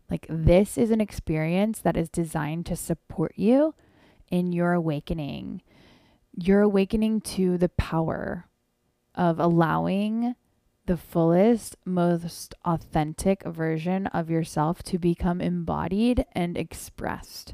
like 0.10 0.26
this 0.28 0.80
is 0.80 0.90
an 0.90 1.00
experience 1.00 1.78
that 1.82 1.96
is 1.96 2.10
designed 2.10 2.66
to 2.66 2.76
support 2.76 3.34
you 3.36 3.76
in 4.32 4.52
your 4.52 4.74
awakening. 4.74 5.62
Your 6.36 6.62
awakening 6.62 7.22
to 7.22 7.60
the 7.60 7.70
power 7.70 8.48
of 9.14 9.40
allowing 9.40 10.34
the 10.88 10.98
fullest, 10.98 11.76
most 11.86 12.56
authentic 12.66 13.44
version 13.46 14.08
of 14.08 14.32
yourself 14.32 14.82
to 14.82 14.98
become 14.98 15.40
embodied 15.40 16.26
and 16.32 16.58
expressed. 16.58 17.54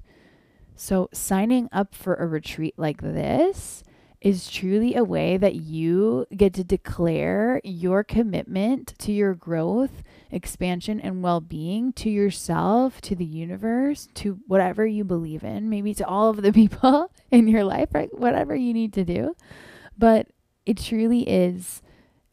So, 0.74 1.10
signing 1.12 1.68
up 1.74 1.94
for 1.94 2.16
a 2.16 2.28
retreat 2.28 2.76
like 2.78 3.02
this 3.02 3.84
is 4.22 4.50
truly 4.50 4.96
a 4.96 5.04
way 5.04 5.38
that 5.38 5.56
you 5.56 6.26
get 6.36 6.54
to 6.54 6.64
declare 6.64 7.62
your 7.64 8.04
commitment 8.04 8.94
to 9.00 9.12
your 9.14 9.34
growth, 9.34 10.04
expansion, 10.30 11.00
and 11.00 11.24
well 11.24 11.40
being 11.40 11.94
to 11.94 12.10
yourself, 12.10 13.00
to 13.02 13.16
the 13.16 13.26
universe, 13.26 14.10
to 14.16 14.40
whatever 14.48 14.86
you 14.86 15.04
believe 15.06 15.44
in, 15.44 15.70
maybe 15.70 15.94
to 15.94 16.06
all 16.06 16.30
of 16.30 16.42
the 16.42 16.52
people 16.62 17.12
in 17.32 17.48
your 17.48 17.64
life, 17.64 17.90
right? 17.94 18.14
Whatever 18.18 18.56
you 18.56 18.74
need 18.74 18.94
to 18.94 19.06
do. 19.06 19.36
But 19.98 20.28
it 20.66 20.78
truly 20.78 21.22
is 21.22 21.82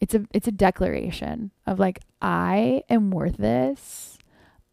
it's 0.00 0.14
a 0.14 0.24
it's 0.32 0.48
a 0.48 0.52
declaration 0.52 1.52
of 1.66 1.78
like 1.78 2.00
I 2.20 2.82
am 2.88 3.10
worth 3.10 3.36
this. 3.36 4.18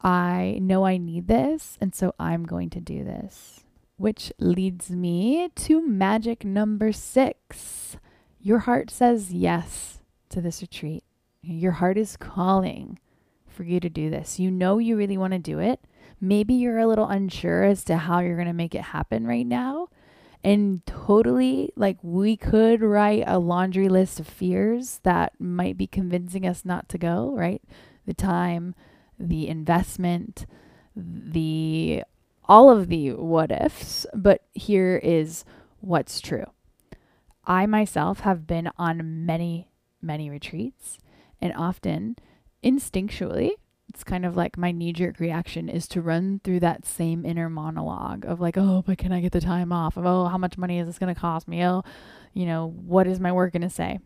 I 0.01 0.57
know 0.61 0.85
I 0.85 0.97
need 0.97 1.27
this, 1.27 1.77
and 1.79 1.95
so 1.95 2.13
I'm 2.19 2.43
going 2.43 2.69
to 2.71 2.81
do 2.81 3.05
this. 3.05 3.62
Which 3.97 4.33
leads 4.39 4.89
me 4.89 5.49
to 5.55 5.87
magic 5.87 6.43
number 6.43 6.91
6. 6.91 7.97
Your 8.39 8.59
heart 8.59 8.89
says 8.89 9.31
yes 9.31 9.99
to 10.29 10.41
this 10.41 10.61
retreat. 10.61 11.03
Your 11.41 11.73
heart 11.73 11.97
is 11.97 12.17
calling 12.17 12.99
for 13.47 13.63
you 13.63 13.79
to 13.79 13.89
do 13.89 14.09
this. 14.09 14.39
You 14.39 14.49
know 14.49 14.79
you 14.79 14.97
really 14.97 15.17
want 15.17 15.33
to 15.33 15.39
do 15.39 15.59
it. 15.59 15.79
Maybe 16.19 16.53
you're 16.53 16.79
a 16.79 16.87
little 16.87 17.07
unsure 17.07 17.63
as 17.63 17.83
to 17.85 17.97
how 17.97 18.19
you're 18.19 18.35
going 18.35 18.47
to 18.47 18.53
make 18.53 18.73
it 18.73 18.81
happen 18.81 19.27
right 19.27 19.45
now. 19.45 19.89
And 20.43 20.85
totally, 20.85 21.71
like, 21.75 21.97
we 22.01 22.35
could 22.35 22.81
write 22.81 23.23
a 23.27 23.39
laundry 23.39 23.87
list 23.87 24.19
of 24.19 24.27
fears 24.27 24.99
that 25.03 25.33
might 25.39 25.77
be 25.77 25.87
convincing 25.87 26.45
us 26.45 26.65
not 26.65 26.89
to 26.89 26.97
go, 26.97 27.33
right? 27.33 27.61
The 28.05 28.13
time, 28.13 28.75
the 29.17 29.47
investment, 29.47 30.45
the 30.95 32.03
all 32.45 32.69
of 32.69 32.89
the 32.89 33.11
what 33.11 33.51
ifs. 33.51 34.05
But 34.13 34.43
here 34.53 34.97
is 34.97 35.45
what's 35.79 36.21
true. 36.21 36.45
I 37.45 37.65
myself 37.65 38.21
have 38.21 38.47
been 38.47 38.69
on 38.77 39.25
many, 39.25 39.69
many 40.01 40.29
retreats, 40.29 40.97
and 41.41 41.53
often 41.53 42.15
instinctually, 42.63 43.51
it's 43.89 44.03
kind 44.03 44.25
of 44.25 44.35
like 44.35 44.57
my 44.57 44.71
knee 44.71 44.93
jerk 44.93 45.19
reaction 45.19 45.69
is 45.69 45.87
to 45.89 46.01
run 46.01 46.39
through 46.43 46.61
that 46.61 46.85
same 46.85 47.25
inner 47.25 47.49
monologue 47.49 48.25
of 48.25 48.39
like, 48.39 48.57
oh, 48.57 48.83
but 48.85 48.97
can 48.97 49.11
I 49.11 49.19
get 49.19 49.33
the 49.33 49.41
time 49.41 49.71
off? 49.71 49.97
Of, 49.97 50.05
oh, 50.05 50.25
how 50.25 50.37
much 50.37 50.57
money 50.57 50.79
is 50.79 50.87
this 50.87 50.97
going 50.97 51.13
to 51.13 51.19
cost 51.19 51.47
me? 51.47 51.63
Oh, 51.65 51.83
you 52.33 52.45
know, 52.45 52.73
what 52.85 53.07
is 53.07 53.19
my 53.19 53.31
work 53.31 53.53
going 53.53 53.61
to 53.61 53.69
say? 53.69 53.99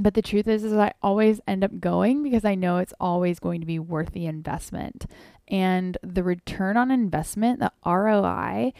But 0.00 0.14
the 0.14 0.22
truth 0.22 0.48
is, 0.48 0.64
is 0.64 0.72
I 0.72 0.94
always 1.02 1.42
end 1.46 1.62
up 1.62 1.78
going 1.78 2.22
because 2.22 2.42
I 2.42 2.54
know 2.54 2.78
it's 2.78 2.94
always 2.98 3.38
going 3.38 3.60
to 3.60 3.66
be 3.66 3.78
worth 3.78 4.12
the 4.12 4.24
investment. 4.24 5.04
And 5.46 5.98
the 6.02 6.22
return 6.22 6.78
on 6.78 6.90
investment, 6.90 7.60
the 7.60 7.72
ROI 7.84 8.72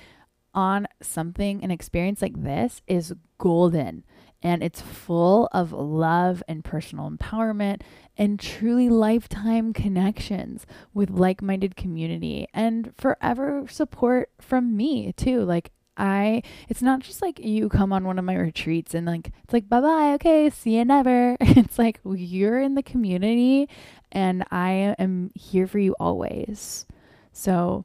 on 0.54 0.88
something, 1.02 1.62
an 1.62 1.70
experience 1.70 2.22
like 2.22 2.42
this 2.42 2.80
is 2.86 3.12
golden. 3.36 4.04
And 4.42 4.62
it's 4.62 4.80
full 4.80 5.50
of 5.52 5.72
love 5.72 6.42
and 6.48 6.64
personal 6.64 7.10
empowerment 7.10 7.82
and 8.16 8.40
truly 8.40 8.88
lifetime 8.88 9.74
connections 9.74 10.64
with 10.94 11.10
like 11.10 11.42
minded 11.42 11.76
community 11.76 12.48
and 12.54 12.94
forever 12.96 13.66
support 13.68 14.30
from 14.40 14.74
me, 14.74 15.12
too. 15.12 15.44
Like, 15.44 15.70
I 16.00 16.42
it's 16.68 16.82
not 16.82 17.00
just 17.00 17.20
like 17.20 17.38
you 17.38 17.68
come 17.68 17.92
on 17.92 18.04
one 18.04 18.18
of 18.18 18.24
my 18.24 18.34
retreats 18.34 18.94
and 18.94 19.06
like 19.06 19.30
it's 19.44 19.52
like 19.52 19.68
bye 19.68 19.80
bye 19.80 20.14
okay 20.14 20.48
see 20.50 20.78
you 20.78 20.84
never. 20.84 21.36
It's 21.60 21.78
like 21.78 22.00
you're 22.04 22.60
in 22.60 22.74
the 22.74 22.82
community 22.82 23.68
and 24.10 24.44
I 24.50 24.94
am 24.98 25.30
here 25.34 25.66
for 25.66 25.78
you 25.78 25.94
always. 26.00 26.86
So 27.32 27.84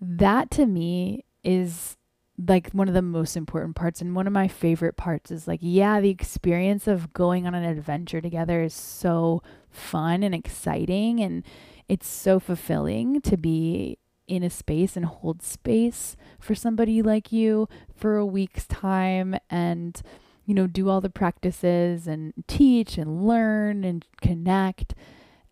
that 0.00 0.50
to 0.52 0.66
me 0.66 1.24
is 1.42 1.96
like 2.48 2.70
one 2.70 2.88
of 2.88 2.94
the 2.94 3.02
most 3.02 3.36
important 3.36 3.76
parts 3.76 4.00
and 4.00 4.14
one 4.14 4.26
of 4.26 4.32
my 4.32 4.48
favorite 4.48 4.96
parts 4.96 5.30
is 5.30 5.46
like 5.46 5.60
yeah 5.62 6.00
the 6.00 6.08
experience 6.08 6.86
of 6.86 7.12
going 7.12 7.46
on 7.46 7.54
an 7.54 7.64
adventure 7.64 8.20
together 8.20 8.62
is 8.62 8.72
so 8.72 9.42
fun 9.68 10.22
and 10.22 10.34
exciting 10.34 11.20
and 11.20 11.44
it's 11.88 12.08
so 12.08 12.40
fulfilling 12.40 13.20
to 13.20 13.36
be 13.36 13.98
in 14.30 14.42
a 14.44 14.50
space 14.50 14.96
and 14.96 15.04
hold 15.04 15.42
space 15.42 16.16
for 16.38 16.54
somebody 16.54 17.02
like 17.02 17.32
you 17.32 17.68
for 17.94 18.16
a 18.16 18.24
week's 18.24 18.66
time 18.66 19.36
and 19.50 20.02
you 20.46 20.54
know 20.54 20.66
do 20.68 20.88
all 20.88 21.00
the 21.00 21.10
practices 21.10 22.06
and 22.06 22.32
teach 22.46 22.96
and 22.96 23.26
learn 23.26 23.82
and 23.82 24.06
connect 24.22 24.94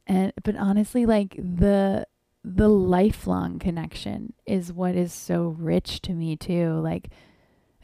and 0.07 0.33
but 0.45 0.57
honestly 0.57 1.05
like 1.05 1.35
the 1.37 2.07
the 2.45 2.69
lifelong 2.69 3.59
connection 3.59 4.33
is 4.47 4.73
what 4.73 4.95
is 4.95 5.13
so 5.13 5.57
rich 5.59 6.01
to 6.01 6.13
me 6.13 6.37
too 6.37 6.75
like 6.75 7.09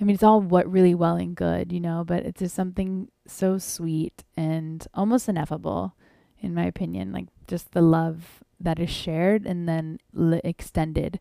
I 0.00 0.04
mean, 0.04 0.14
it's 0.14 0.24
all 0.24 0.40
what 0.40 0.70
really 0.70 0.94
well 0.94 1.16
and 1.16 1.36
good, 1.36 1.72
you 1.72 1.80
know, 1.80 2.02
but 2.04 2.24
it's 2.24 2.40
just 2.40 2.56
something 2.56 3.08
so 3.26 3.58
sweet 3.58 4.24
and 4.36 4.84
almost 4.92 5.28
ineffable, 5.28 5.94
in 6.40 6.52
my 6.52 6.64
opinion. 6.64 7.12
Like 7.12 7.28
just 7.46 7.70
the 7.72 7.80
love 7.80 8.43
that 8.64 8.78
is 8.78 8.90
shared 8.90 9.46
and 9.46 9.68
then 9.68 9.98
li- 10.12 10.40
extended 10.44 11.20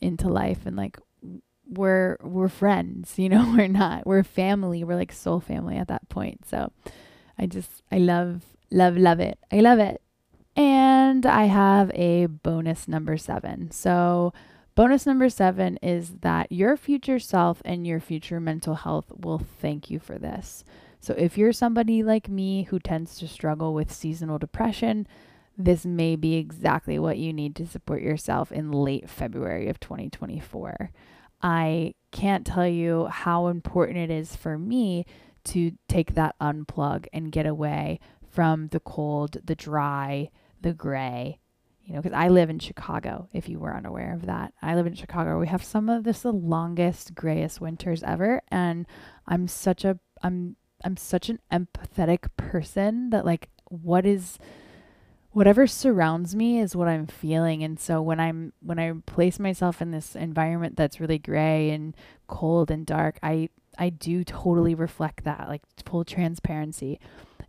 into 0.00 0.28
life 0.28 0.66
and 0.66 0.76
like 0.76 0.98
we're 1.66 2.18
we're 2.22 2.48
friends 2.48 3.18
you 3.18 3.28
know 3.28 3.52
we're 3.56 3.66
not 3.68 4.06
we're 4.06 4.22
family 4.22 4.84
we're 4.84 4.94
like 4.94 5.12
soul 5.12 5.40
family 5.40 5.76
at 5.76 5.88
that 5.88 6.08
point. 6.08 6.46
So 6.46 6.72
i 7.38 7.46
just 7.46 7.82
i 7.90 7.98
love 7.98 8.42
love 8.70 8.96
love 8.96 9.20
it. 9.20 9.38
I 9.52 9.60
love 9.60 9.78
it. 9.78 10.00
And 10.56 11.26
i 11.26 11.44
have 11.46 11.90
a 11.94 12.26
bonus 12.26 12.86
number 12.86 13.16
seven. 13.16 13.70
So 13.70 14.32
bonus 14.74 15.06
number 15.06 15.28
seven 15.28 15.78
is 15.82 16.10
that 16.20 16.50
your 16.50 16.76
future 16.76 17.18
self 17.18 17.62
and 17.64 17.86
your 17.86 18.00
future 18.00 18.40
mental 18.40 18.74
health 18.74 19.06
will 19.16 19.38
thank 19.38 19.90
you 19.90 19.98
for 19.98 20.18
this. 20.18 20.64
So 21.00 21.14
if 21.18 21.36
you're 21.36 21.52
somebody 21.52 22.02
like 22.02 22.28
me 22.30 22.62
who 22.64 22.78
tends 22.78 23.18
to 23.18 23.28
struggle 23.28 23.74
with 23.74 23.92
seasonal 23.92 24.38
depression 24.38 25.06
this 25.56 25.86
may 25.86 26.16
be 26.16 26.34
exactly 26.34 26.98
what 26.98 27.18
you 27.18 27.32
need 27.32 27.54
to 27.56 27.66
support 27.66 28.02
yourself 28.02 28.50
in 28.50 28.72
late 28.72 29.08
February 29.08 29.68
of 29.68 29.78
2024. 29.80 30.90
I 31.42 31.94
can't 32.10 32.46
tell 32.46 32.66
you 32.66 33.06
how 33.06 33.48
important 33.48 33.98
it 33.98 34.10
is 34.10 34.34
for 34.34 34.58
me 34.58 35.04
to 35.44 35.72
take 35.88 36.14
that 36.14 36.34
unplug 36.40 37.06
and 37.12 37.30
get 37.30 37.46
away 37.46 38.00
from 38.28 38.68
the 38.68 38.80
cold, 38.80 39.36
the 39.44 39.54
dry, 39.54 40.30
the 40.60 40.72
gray. 40.72 41.38
You 41.84 41.94
know, 41.94 42.00
because 42.00 42.16
I 42.16 42.28
live 42.28 42.48
in 42.48 42.58
Chicago, 42.58 43.28
if 43.34 43.46
you 43.46 43.58
were 43.58 43.76
unaware 43.76 44.14
of 44.14 44.24
that. 44.24 44.54
I 44.62 44.74
live 44.74 44.86
in 44.86 44.94
Chicago. 44.94 45.38
We 45.38 45.48
have 45.48 45.62
some 45.62 45.90
of 45.90 46.04
this 46.04 46.22
the 46.22 46.32
longest, 46.32 47.14
grayest 47.14 47.60
winters 47.60 48.02
ever. 48.02 48.40
And 48.48 48.86
I'm 49.26 49.46
such 49.46 49.84
a 49.84 49.98
I'm 50.22 50.56
I'm 50.82 50.96
such 50.96 51.28
an 51.28 51.40
empathetic 51.52 52.28
person 52.38 53.10
that 53.10 53.26
like 53.26 53.50
what 53.66 54.06
is 54.06 54.38
whatever 55.34 55.66
surrounds 55.66 56.34
me 56.34 56.60
is 56.60 56.76
what 56.76 56.88
I'm 56.88 57.06
feeling. 57.06 57.62
And 57.62 57.78
so 57.78 58.00
when 58.00 58.20
I'm 58.20 58.52
when 58.60 58.78
I 58.78 58.92
place 59.04 59.38
myself 59.38 59.82
in 59.82 59.90
this 59.90 60.16
environment 60.16 60.76
that's 60.76 61.00
really 61.00 61.18
gray 61.18 61.70
and 61.70 61.94
cold 62.28 62.70
and 62.70 62.86
dark, 62.86 63.18
I 63.22 63.50
I 63.76 63.90
do 63.90 64.24
totally 64.24 64.74
reflect 64.74 65.24
that, 65.24 65.48
like 65.48 65.62
full 65.84 66.04
transparency. 66.04 67.00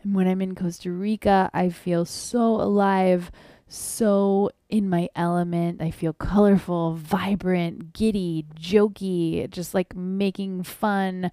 And 0.04 0.16
when 0.16 0.28
I'm 0.28 0.42
in 0.42 0.56
Costa 0.56 0.92
Rica, 0.92 1.50
I 1.54 1.70
feel 1.70 2.06
so 2.06 2.42
alive, 2.56 3.32
so 3.68 4.50
in 4.68 4.90
my 4.90 5.08
element. 5.16 5.82
I 5.82 5.92
feel 5.92 6.14
colorful, 6.14 6.96
vibrant, 6.96 7.94
giddy, 7.94 8.46
jokey, 8.60 9.48
just 9.52 9.76
like 9.76 9.96
making 9.96 10.64
fun 10.64 11.32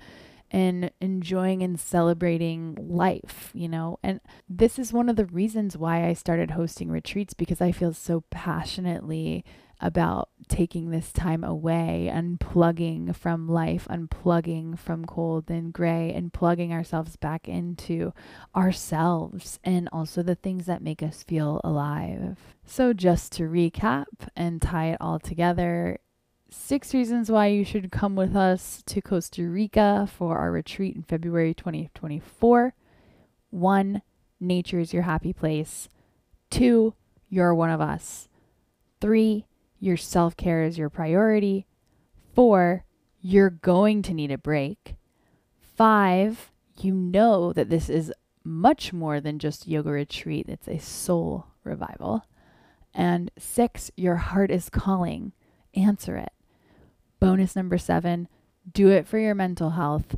and 0.53 0.91
enjoying 1.01 1.63
and 1.63 1.81
celebrating 1.81 2.77
life, 2.79 3.51
you 3.55 3.69
know. 3.69 3.99
And 4.03 4.21
this 4.49 4.79
is 4.79 4.93
one 4.93 5.09
of 5.09 5.17
the 5.17 5.25
reasons 5.25 5.79
why 5.79 6.07
I 6.07 6.13
started 6.13 6.53
hosting 6.53 6.91
retreats 6.91 7.33
because 7.33 7.63
I 7.63 7.73
feel 7.73 7.95
so 7.95 8.23
passionately 8.31 9.47
about 9.81 10.29
taking 10.49 10.91
this 10.91 11.11
time 11.11 11.43
away, 11.43 12.09
unplugging 12.13 13.17
from 13.17 13.49
life, 13.49 13.89
unplugging 13.91 14.79
from 14.79 15.05
cold 15.07 15.51
and 15.51 15.73
gray, 15.73 16.13
and 16.13 16.33
plugging 16.33 16.73
ourselves 16.73 17.17
back 17.17 17.49
into 17.49 18.13
ourselves 18.55 19.59
and 19.65 19.89
also 19.93 20.23
the 20.23 20.37
things 20.37 20.67
that 20.67 20.83
make 20.83 21.03
us 21.03 21.25
feel 21.25 21.61
alive. 21.65 22.39
So, 22.65 22.93
just 22.93 23.33
to 23.33 23.45
recap 23.45 24.05
and 24.37 24.63
tie 24.63 24.91
it 24.91 24.99
all 25.01 25.19
together, 25.19 25.99
six 26.53 26.93
reasons 26.93 27.31
why 27.31 27.47
you 27.47 27.65
should 27.65 27.91
come 27.91 28.15
with 28.15 28.37
us 28.37 28.83
to 28.87 29.01
Costa 29.01 29.49
Rica 29.49 30.09
for 30.17 30.39
our 30.39 30.53
retreat 30.53 30.95
in 30.95 31.03
February 31.03 31.55
2024. 31.55 32.75
One, 33.51 34.03
nature 34.39 34.79
is 34.79 34.93
your 34.93 35.03
happy 35.03 35.33
place. 35.33 35.89
Two, 36.51 36.95
you're 37.29 37.55
one 37.55 37.71
of 37.71 37.81
us. 37.81 38.29
Three, 39.01 39.47
your 39.81 39.97
self 39.97 40.37
care 40.37 40.63
is 40.63 40.79
your 40.79 40.91
priority. 40.91 41.67
Four, 42.35 42.85
you're 43.21 43.51
going 43.51 44.03
to 44.03 44.15
need 44.15 44.31
a 44.31 44.39
break. 44.39 44.97
Five, 45.59 46.53
you 46.79 46.95
know 46.95 47.53
that 47.53 47.71
this 47.71 47.89
is 47.89 48.13
much 48.45 48.93
more 48.93 49.21
than 49.21 49.39
just 49.39 49.69
yoga 49.69 49.91
retreat, 49.91 50.47
it's 50.49 50.69
a 50.69 50.79
soul 50.79 51.47
revival. 51.65 52.27
And 52.95 53.31
six, 53.39 53.91
your 53.97 54.17
heart 54.17 54.51
is 54.51 54.69
calling. 54.69 55.33
Answer 55.75 56.17
it. 56.17 56.33
Bonus 57.23 57.55
number 57.55 57.79
seven 57.79 58.27
do 58.73 58.89
it 58.89 59.07
for 59.07 59.17
your 59.17 59.37
mental 59.37 59.71
health, 59.71 60.17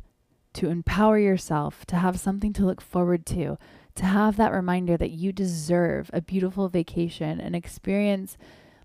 to 0.53 0.69
empower 0.69 1.19
yourself, 1.19 1.85
to 1.85 1.97
have 1.97 2.19
something 2.19 2.51
to 2.53 2.65
look 2.65 2.81
forward 2.81 3.27
to, 3.27 3.59
to 3.93 4.05
have 4.05 4.37
that 4.37 4.51
reminder 4.51 4.97
that 4.97 5.11
you 5.11 5.31
deserve 5.31 6.09
a 6.13 6.19
beautiful 6.19 6.67
vacation, 6.67 7.39
an 7.39 7.53
experience 7.53 8.39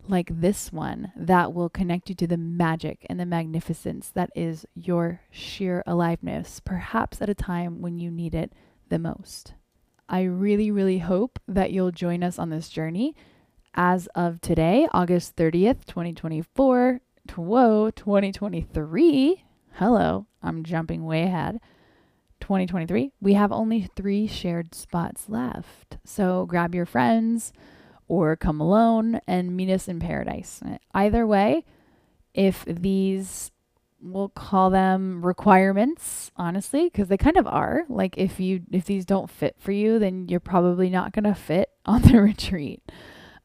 like 0.06 0.38
this 0.38 0.70
one 0.70 1.12
that 1.16 1.54
will 1.54 1.70
connect 1.70 2.10
you 2.10 2.14
to 2.16 2.26
the 2.26 2.36
magic 2.36 3.06
and 3.08 3.18
the 3.18 3.24
magnificence 3.24 4.10
that 4.10 4.28
is 4.36 4.66
your 4.74 5.22
sheer 5.30 5.82
aliveness, 5.86 6.60
perhaps 6.62 7.22
at 7.22 7.30
a 7.30 7.34
time 7.34 7.80
when 7.80 7.98
you 7.98 8.10
need 8.10 8.34
it 8.34 8.52
the 8.90 8.98
most. 8.98 9.54
I 10.10 10.24
really, 10.24 10.70
really 10.70 10.98
hope 10.98 11.38
that 11.48 11.72
you'll 11.72 11.90
join 11.90 12.22
us 12.22 12.38
on 12.38 12.50
this 12.50 12.68
journey. 12.68 13.16
As 13.72 14.08
of 14.08 14.42
today, 14.42 14.86
August 14.92 15.36
30th, 15.36 15.86
2024, 15.86 17.00
whoa, 17.36 17.90
2023. 17.90 19.44
Hello, 19.72 20.26
I'm 20.42 20.64
jumping 20.64 21.04
way 21.04 21.22
ahead. 21.22 21.60
2023, 22.40 23.12
we 23.20 23.34
have 23.34 23.52
only 23.52 23.88
three 23.94 24.26
shared 24.26 24.74
spots 24.74 25.28
left. 25.28 25.98
So 26.04 26.46
grab 26.46 26.74
your 26.74 26.86
friends 26.86 27.52
or 28.08 28.34
come 28.36 28.60
alone 28.60 29.20
and 29.26 29.56
meet 29.56 29.70
us 29.70 29.86
in 29.86 30.00
paradise. 30.00 30.60
Either 30.94 31.26
way, 31.26 31.64
if 32.34 32.64
these 32.66 33.50
we'll 34.02 34.30
call 34.30 34.70
them 34.70 35.24
requirements 35.24 36.30
honestly 36.36 36.84
because 36.84 37.08
they 37.08 37.18
kind 37.18 37.36
of 37.36 37.46
are 37.46 37.84
like 37.90 38.16
if 38.16 38.40
you 38.40 38.62
if 38.72 38.86
these 38.86 39.04
don't 39.04 39.28
fit 39.28 39.54
for 39.58 39.72
you 39.72 39.98
then 39.98 40.26
you're 40.26 40.40
probably 40.40 40.88
not 40.88 41.12
going 41.12 41.24
to 41.24 41.34
fit 41.34 41.68
on 41.84 42.00
the 42.02 42.18
retreat 42.22 42.82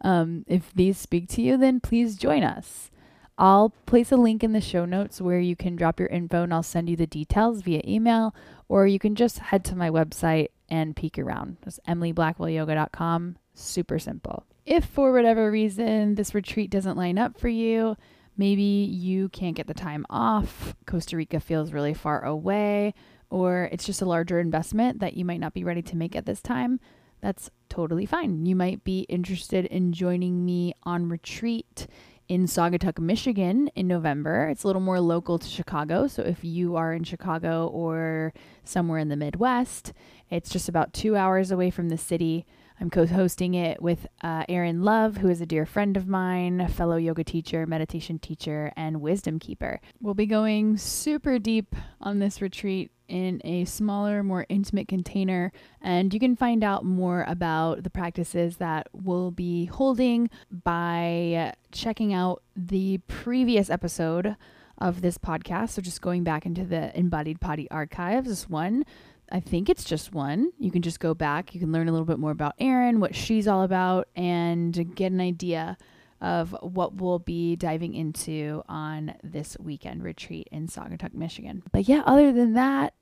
um, 0.02 0.46
if 0.48 0.74
these 0.74 0.98
speak 0.98 1.28
to 1.28 1.42
you 1.42 1.58
then 1.58 1.82
please 1.82 2.16
join 2.16 2.42
us 2.42 2.90
I'll 3.38 3.72
place 3.86 4.12
a 4.12 4.18
link 4.18 4.44
in 4.44 4.54
the 4.54 4.62
show 4.62 4.86
notes 4.86 5.20
where 5.20 5.40
you 5.40 5.56
can 5.56 5.76
drop 5.76 6.00
your 6.00 6.08
info 6.10 6.44
and 6.44 6.54
I'll 6.54 6.64
send 6.64 6.90
you 6.90 6.96
the 6.96 7.08
details 7.08 7.62
via 7.62 7.82
email, 7.86 8.34
or 8.70 8.88
you 8.88 9.00
can 9.00 9.16
just 9.16 9.40
head 9.40 9.66
to 9.66 9.76
my 9.76 9.90
website 9.90 10.48
and 10.70 10.96
peek 10.96 11.20
around. 11.20 11.58
It's 11.66 11.80
emilyblackwellyoga.com. 11.88 13.38
Super 13.54 14.00
simple. 14.00 14.46
If 14.66 14.86
for 14.86 15.12
whatever 15.12 15.52
reason 15.52 16.16
this 16.16 16.34
retreat 16.34 16.70
doesn't 16.70 16.98
line 16.98 17.18
up 17.18 17.38
for 17.38 17.50
you, 17.50 17.98
maybe 18.38 18.64
you 18.64 19.30
can't 19.30 19.56
get 19.56 19.68
the 19.68 19.74
time 19.74 20.06
off, 20.10 20.76
Costa 20.86 21.18
Rica 21.18 21.40
feels 21.40 21.74
really 21.74 21.94
far 21.94 22.24
away, 22.24 22.94
or 23.30 23.70
it's 23.72 23.86
just 23.86 24.02
a 24.02 24.06
larger 24.06 24.40
investment 24.40 25.00
that 25.00 25.16
you 25.16 25.26
might 25.26 25.40
not 25.40 25.54
be 25.54 25.64
ready 25.64 25.82
to 25.84 25.98
make 25.98 26.16
at 26.16 26.26
this 26.26 26.42
time, 26.42 26.80
that's 27.22 27.50
totally 27.70 28.06
fine. 28.06 28.46
You 28.46 28.56
might 28.56 28.84
be 28.84 29.02
interested 29.02 29.66
in 29.66 29.94
joining 29.94 30.46
me 30.46 30.74
on 30.84 31.10
retreat 31.10 31.88
in 32.28 32.46
Saugatuck, 32.46 33.00
Michigan 33.00 33.70
in 33.76 33.88
November. 33.88 34.48
It's 34.48 34.64
a 34.64 34.68
little 34.68 34.82
more 34.82 35.00
local 35.00 35.38
to 35.38 35.48
Chicago. 35.48 36.08
So 36.08 36.24
if 36.24 36.44
you 36.44 36.76
are 36.76 36.94
in 36.94 37.04
Chicago 37.04 37.68
or 37.68 38.34
somewhere 38.64 39.00
in 39.00 39.10
the 39.10 39.16
Midwest, 39.16 39.94
it's 40.30 40.50
just 40.50 40.68
about 40.68 40.94
two 40.94 41.16
hours 41.16 41.52
away 41.52 41.70
from 41.70 41.90
the 41.90 41.98
city. 41.98 42.46
I'm 42.80 42.90
co 42.90 43.06
hosting 43.06 43.54
it 43.54 43.82
with 43.82 44.06
uh, 44.22 44.44
Erin 44.50 44.84
Love, 44.84 45.18
who 45.18 45.30
is 45.30 45.40
a 45.40 45.46
dear 45.46 45.66
friend 45.66 45.96
of 45.96 46.08
mine, 46.08 46.68
fellow 46.68 46.98
yoga 46.98 47.24
teacher, 47.24 47.66
meditation 47.66 48.20
teacher, 48.20 48.72
and 48.76 49.02
wisdom 49.02 49.40
keeper. 49.40 49.80
We'll 50.02 50.14
be 50.14 50.26
going 50.26 50.78
super 50.78 51.40
deep 51.40 51.74
on 52.02 52.20
this 52.20 52.42
retreat 52.42 52.92
in 53.08 53.40
a 53.46 53.66
smaller, 53.66 54.24
more 54.24 54.46
intimate 54.50 54.88
container. 54.88 55.52
And 55.82 56.14
you 56.14 56.20
can 56.20 56.36
find 56.36 56.64
out 56.64 56.84
more 56.84 57.24
about 57.28 57.84
the 57.84 57.90
practices 57.90 58.58
that 58.58 58.88
we'll 58.92 59.32
be 59.32 59.66
holding 59.66 60.30
by 60.52 61.54
checking 61.72 62.14
out 62.14 62.42
the 62.56 62.98
previous 63.08 63.70
episode 63.70 64.36
of 64.78 65.02
this 65.02 65.18
podcast. 65.18 65.70
So 65.70 65.82
just 65.82 66.02
going 66.02 66.24
back 66.24 66.46
into 66.46 66.66
the 66.66 66.98
Embodied 66.98 67.40
Potty 67.40 67.70
archives, 67.72 68.28
this 68.28 68.50
one 68.50 68.84
I 69.32 69.40
think 69.40 69.70
it's 69.70 69.84
just 69.84 70.14
one. 70.14 70.52
You 70.60 70.72
can 70.72 70.82
just 70.82 71.00
go 71.00 71.14
back. 71.14 71.54
You 71.54 71.60
can 71.60 71.72
learn 71.72 71.88
a 71.88 71.92
little 71.92 72.06
bit 72.06 72.20
more 72.20 72.32
about 72.32 72.56
Erin, 72.60 73.00
what 73.00 73.16
she's 73.16 73.48
all 73.48 73.64
about, 73.64 74.08
and 74.16 74.96
get 74.96 75.12
an 75.12 75.22
idea 75.22 75.78
of 76.22 76.56
what 76.62 76.96
we'll 76.96 77.20
be 77.20 77.56
diving 77.56 77.94
into 77.94 78.64
on 78.70 79.16
this 79.24 79.58
weekend 79.60 80.04
retreat 80.04 80.48
in 80.52 80.68
Saugatuck, 80.68 81.14
Michigan. 81.14 81.64
But 81.72 81.88
yeah, 81.88 82.02
other 82.06 82.32
than 82.32 82.54
that, 82.54 82.94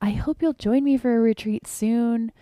I 0.00 0.10
hope 0.10 0.42
you'll 0.42 0.52
join 0.52 0.84
me 0.84 0.96
for 0.96 1.16
a 1.16 1.20
retreat 1.20 1.66
soon. 1.66 2.32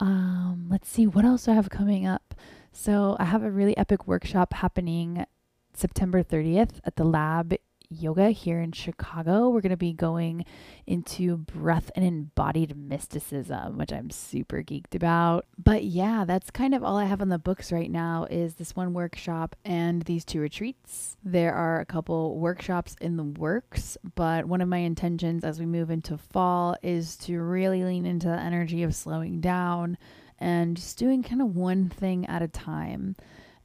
Um, 0.00 0.66
let's 0.70 0.88
see 0.88 1.06
what 1.06 1.24
else 1.24 1.48
I 1.48 1.54
have 1.54 1.70
coming 1.70 2.06
up. 2.06 2.34
So 2.72 3.16
I 3.18 3.24
have 3.24 3.42
a 3.42 3.50
really 3.50 3.76
epic 3.76 4.06
workshop 4.06 4.52
happening 4.54 5.24
September 5.72 6.22
30th 6.22 6.80
at 6.84 6.96
the 6.96 7.04
lab 7.04 7.54
yoga 7.88 8.30
here 8.30 8.60
in 8.60 8.72
Chicago. 8.72 9.48
We're 9.48 9.60
going 9.60 9.70
to 9.70 9.76
be 9.76 9.92
going 9.92 10.44
into 10.86 11.36
breath 11.36 11.90
and 11.94 12.04
embodied 12.04 12.76
mysticism, 12.76 13.78
which 13.78 13.92
I'm 13.92 14.10
super 14.10 14.62
geeked 14.62 14.94
about. 14.94 15.46
But 15.58 15.84
yeah, 15.84 16.24
that's 16.24 16.50
kind 16.50 16.74
of 16.74 16.82
all 16.82 16.96
I 16.96 17.04
have 17.04 17.20
on 17.20 17.28
the 17.28 17.38
books 17.38 17.72
right 17.72 17.90
now 17.90 18.26
is 18.30 18.54
this 18.54 18.76
one 18.76 18.94
workshop 18.94 19.56
and 19.64 20.02
these 20.02 20.24
two 20.24 20.40
retreats. 20.40 21.16
There 21.24 21.54
are 21.54 21.80
a 21.80 21.86
couple 21.86 22.38
workshops 22.38 22.96
in 23.00 23.16
the 23.16 23.24
works, 23.24 23.96
but 24.14 24.46
one 24.46 24.60
of 24.60 24.68
my 24.68 24.78
intentions 24.78 25.44
as 25.44 25.58
we 25.58 25.66
move 25.66 25.90
into 25.90 26.18
fall 26.18 26.76
is 26.82 27.16
to 27.18 27.40
really 27.40 27.84
lean 27.84 28.06
into 28.06 28.28
the 28.28 28.38
energy 28.38 28.82
of 28.82 28.94
slowing 28.94 29.40
down 29.40 29.98
and 30.38 30.76
just 30.76 30.98
doing 30.98 31.22
kind 31.22 31.40
of 31.40 31.54
one 31.54 31.88
thing 31.88 32.26
at 32.26 32.42
a 32.42 32.48
time. 32.48 33.16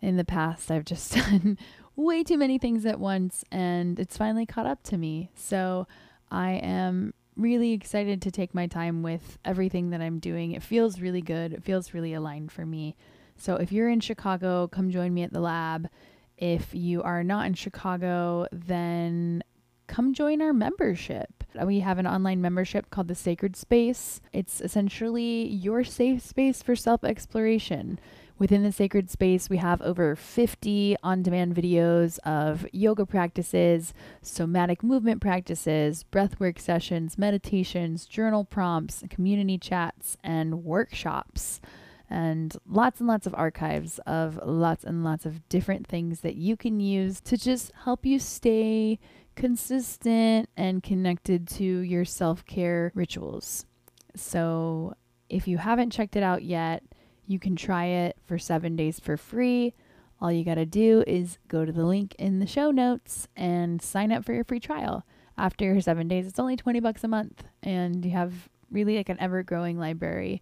In 0.02 0.18
the 0.18 0.26
past, 0.26 0.72
I've 0.72 0.86
just 0.86 1.14
done 1.16 1.60
way 2.04 2.24
too 2.24 2.38
many 2.38 2.58
things 2.58 2.86
at 2.86 3.00
once, 3.00 3.44
and 3.52 4.00
it's 4.00 4.18
finally 4.18 4.46
caught 4.46 4.66
up 4.66 4.84
to 4.84 4.98
me. 4.98 5.32
So 5.36 5.88
I 6.30 6.52
am 6.54 7.14
really 7.36 7.72
excited 7.72 8.22
to 8.22 8.32
take 8.32 8.54
my 8.54 8.68
time 8.68 9.04
with 9.04 9.38
everything 9.46 9.90
that 9.92 10.02
I'm 10.02 10.20
doing. 10.20 10.52
It 10.52 10.64
feels 10.64 11.00
really 11.00 11.22
good, 11.22 11.54
it 11.54 11.64
feels 11.64 11.94
really 11.94 12.14
aligned 12.14 12.52
for 12.52 12.66
me. 12.66 12.96
So 13.38 13.56
if 13.56 13.72
you're 13.72 13.90
in 13.90 14.00
Chicago, 14.00 14.68
come 14.68 14.92
join 14.92 15.14
me 15.14 15.24
at 15.24 15.34
the 15.34 15.40
lab. 15.40 15.90
If 16.38 16.74
you 16.74 17.02
are 17.04 17.24
not 17.24 17.46
in 17.48 17.54
Chicago, 17.54 18.48
then 18.52 19.44
come 19.88 20.14
join 20.14 20.42
our 20.42 20.54
membership. 20.54 21.44
We 21.66 21.82
have 21.82 21.98
an 21.98 22.08
online 22.08 22.42
membership 22.42 22.90
called 22.90 23.08
the 23.08 23.16
Sacred 23.16 23.56
Space. 23.56 24.22
It's 24.32 24.62
essentially 24.62 25.48
your 25.48 25.84
safe 25.84 26.22
space 26.22 26.64
for 26.64 26.76
self 26.76 27.04
exploration. 27.04 28.00
Within 28.42 28.64
the 28.64 28.72
sacred 28.72 29.12
space, 29.12 29.52
we 29.52 29.58
have 29.58 29.84
over 29.84 30.16
50 30.16 30.96
on 31.04 31.22
demand 31.22 31.54
videos 31.54 32.18
of 32.26 32.66
yoga 32.72 33.06
practices, 33.06 33.94
somatic 34.24 34.82
movement 34.82 35.22
practices, 35.22 36.04
breathwork 36.12 36.58
sessions, 36.58 37.20
meditations, 37.20 38.08
journal 38.08 38.44
prompts, 38.44 39.04
community 39.12 39.60
chats, 39.60 40.18
and 40.24 40.64
workshops. 40.64 41.62
And 42.10 42.58
lots 42.68 43.00
and 43.00 43.08
lots 43.08 43.28
of 43.28 43.36
archives 43.36 44.00
of 44.08 44.40
lots 44.44 44.84
and 44.86 45.04
lots 45.04 45.28
of 45.28 45.48
different 45.48 45.86
things 45.86 46.22
that 46.22 46.36
you 46.36 46.58
can 46.58 46.80
use 46.80 47.22
to 47.22 47.38
just 47.38 47.72
help 47.84 48.08
you 48.08 48.18
stay 48.18 48.98
consistent 49.36 50.50
and 50.58 50.82
connected 50.82 51.48
to 51.50 51.64
your 51.64 52.06
self 52.06 52.44
care 52.48 52.92
rituals. 52.96 53.68
So, 54.16 54.96
if 55.30 55.48
you 55.48 55.60
haven't 55.60 55.92
checked 55.92 56.16
it 56.16 56.24
out 56.24 56.42
yet, 56.42 56.82
you 57.28 57.40
can 57.40 57.56
try 57.56 57.86
it 57.86 58.18
for 58.26 58.38
seven 58.38 58.76
days 58.76 59.00
for 59.00 59.18
free. 59.18 59.74
All 60.20 60.32
you 60.32 60.44
got 60.44 60.56
to 60.56 60.66
do 60.66 61.04
is 61.08 61.40
go 61.48 61.66
to 61.66 61.72
the 61.72 61.86
link 61.86 62.16
in 62.20 62.40
the 62.40 62.46
show 62.46 62.70
notes 62.70 63.28
and 63.36 63.82
sign 63.82 64.12
up 64.12 64.24
for 64.24 64.34
your 64.34 64.44
free 64.44 64.60
trial. 64.60 65.04
After 65.38 65.66
your 65.66 65.82
seven 65.82 66.08
days, 66.08 66.28
it's 66.28 66.40
only 66.40 66.56
20 66.56 66.80
bucks 66.80 67.04
a 67.04 67.08
month, 67.08 67.44
and 67.64 68.06
you 68.06 68.12
have 68.12 68.50
really 68.70 68.98
like 68.98 69.10
an 69.10 69.20
ever 69.20 69.42
growing 69.42 69.80
library 69.80 70.42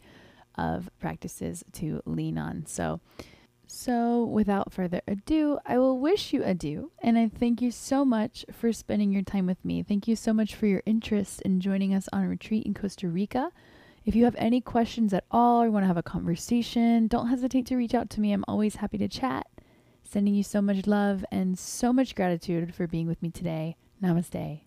of 0.55 0.89
practices 0.99 1.63
to 1.73 2.01
lean 2.05 2.37
on. 2.37 2.65
So, 2.65 2.99
so 3.65 4.25
without 4.25 4.73
further 4.73 5.01
ado, 5.07 5.59
I 5.65 5.77
will 5.77 5.97
wish 5.99 6.33
you 6.33 6.43
adieu, 6.43 6.91
and 7.01 7.17
I 7.17 7.29
thank 7.29 7.61
you 7.61 7.71
so 7.71 8.03
much 8.03 8.45
for 8.51 8.73
spending 8.73 9.13
your 9.13 9.21
time 9.21 9.45
with 9.45 9.63
me. 9.63 9.83
Thank 9.83 10.07
you 10.07 10.15
so 10.15 10.33
much 10.33 10.55
for 10.55 10.65
your 10.65 10.83
interest 10.85 11.41
in 11.43 11.61
joining 11.61 11.93
us 11.93 12.09
on 12.11 12.25
a 12.25 12.27
retreat 12.27 12.65
in 12.65 12.73
Costa 12.73 13.07
Rica. 13.07 13.51
If 14.09 14.15
you 14.15 14.25
have 14.25 14.35
any 14.39 14.59
questions 14.59 15.13
at 15.13 15.25
all 15.29 15.61
or 15.61 15.69
want 15.69 15.83
to 15.83 15.87
have 15.87 15.95
a 15.95 16.01
conversation, 16.01 17.05
don't 17.05 17.27
hesitate 17.27 17.67
to 17.67 17.75
reach 17.75 17.93
out 17.93 18.09
to 18.09 18.19
me. 18.19 18.33
I'm 18.33 18.43
always 18.47 18.77
happy 18.77 18.97
to 18.97 19.07
chat. 19.07 19.45
Sending 20.03 20.33
you 20.33 20.41
so 20.41 20.63
much 20.63 20.87
love 20.87 21.23
and 21.31 21.59
so 21.59 21.93
much 21.93 22.15
gratitude 22.15 22.73
for 22.73 22.87
being 22.87 23.05
with 23.05 23.21
me 23.21 23.29
today. 23.29 23.75
Namaste. 24.01 24.61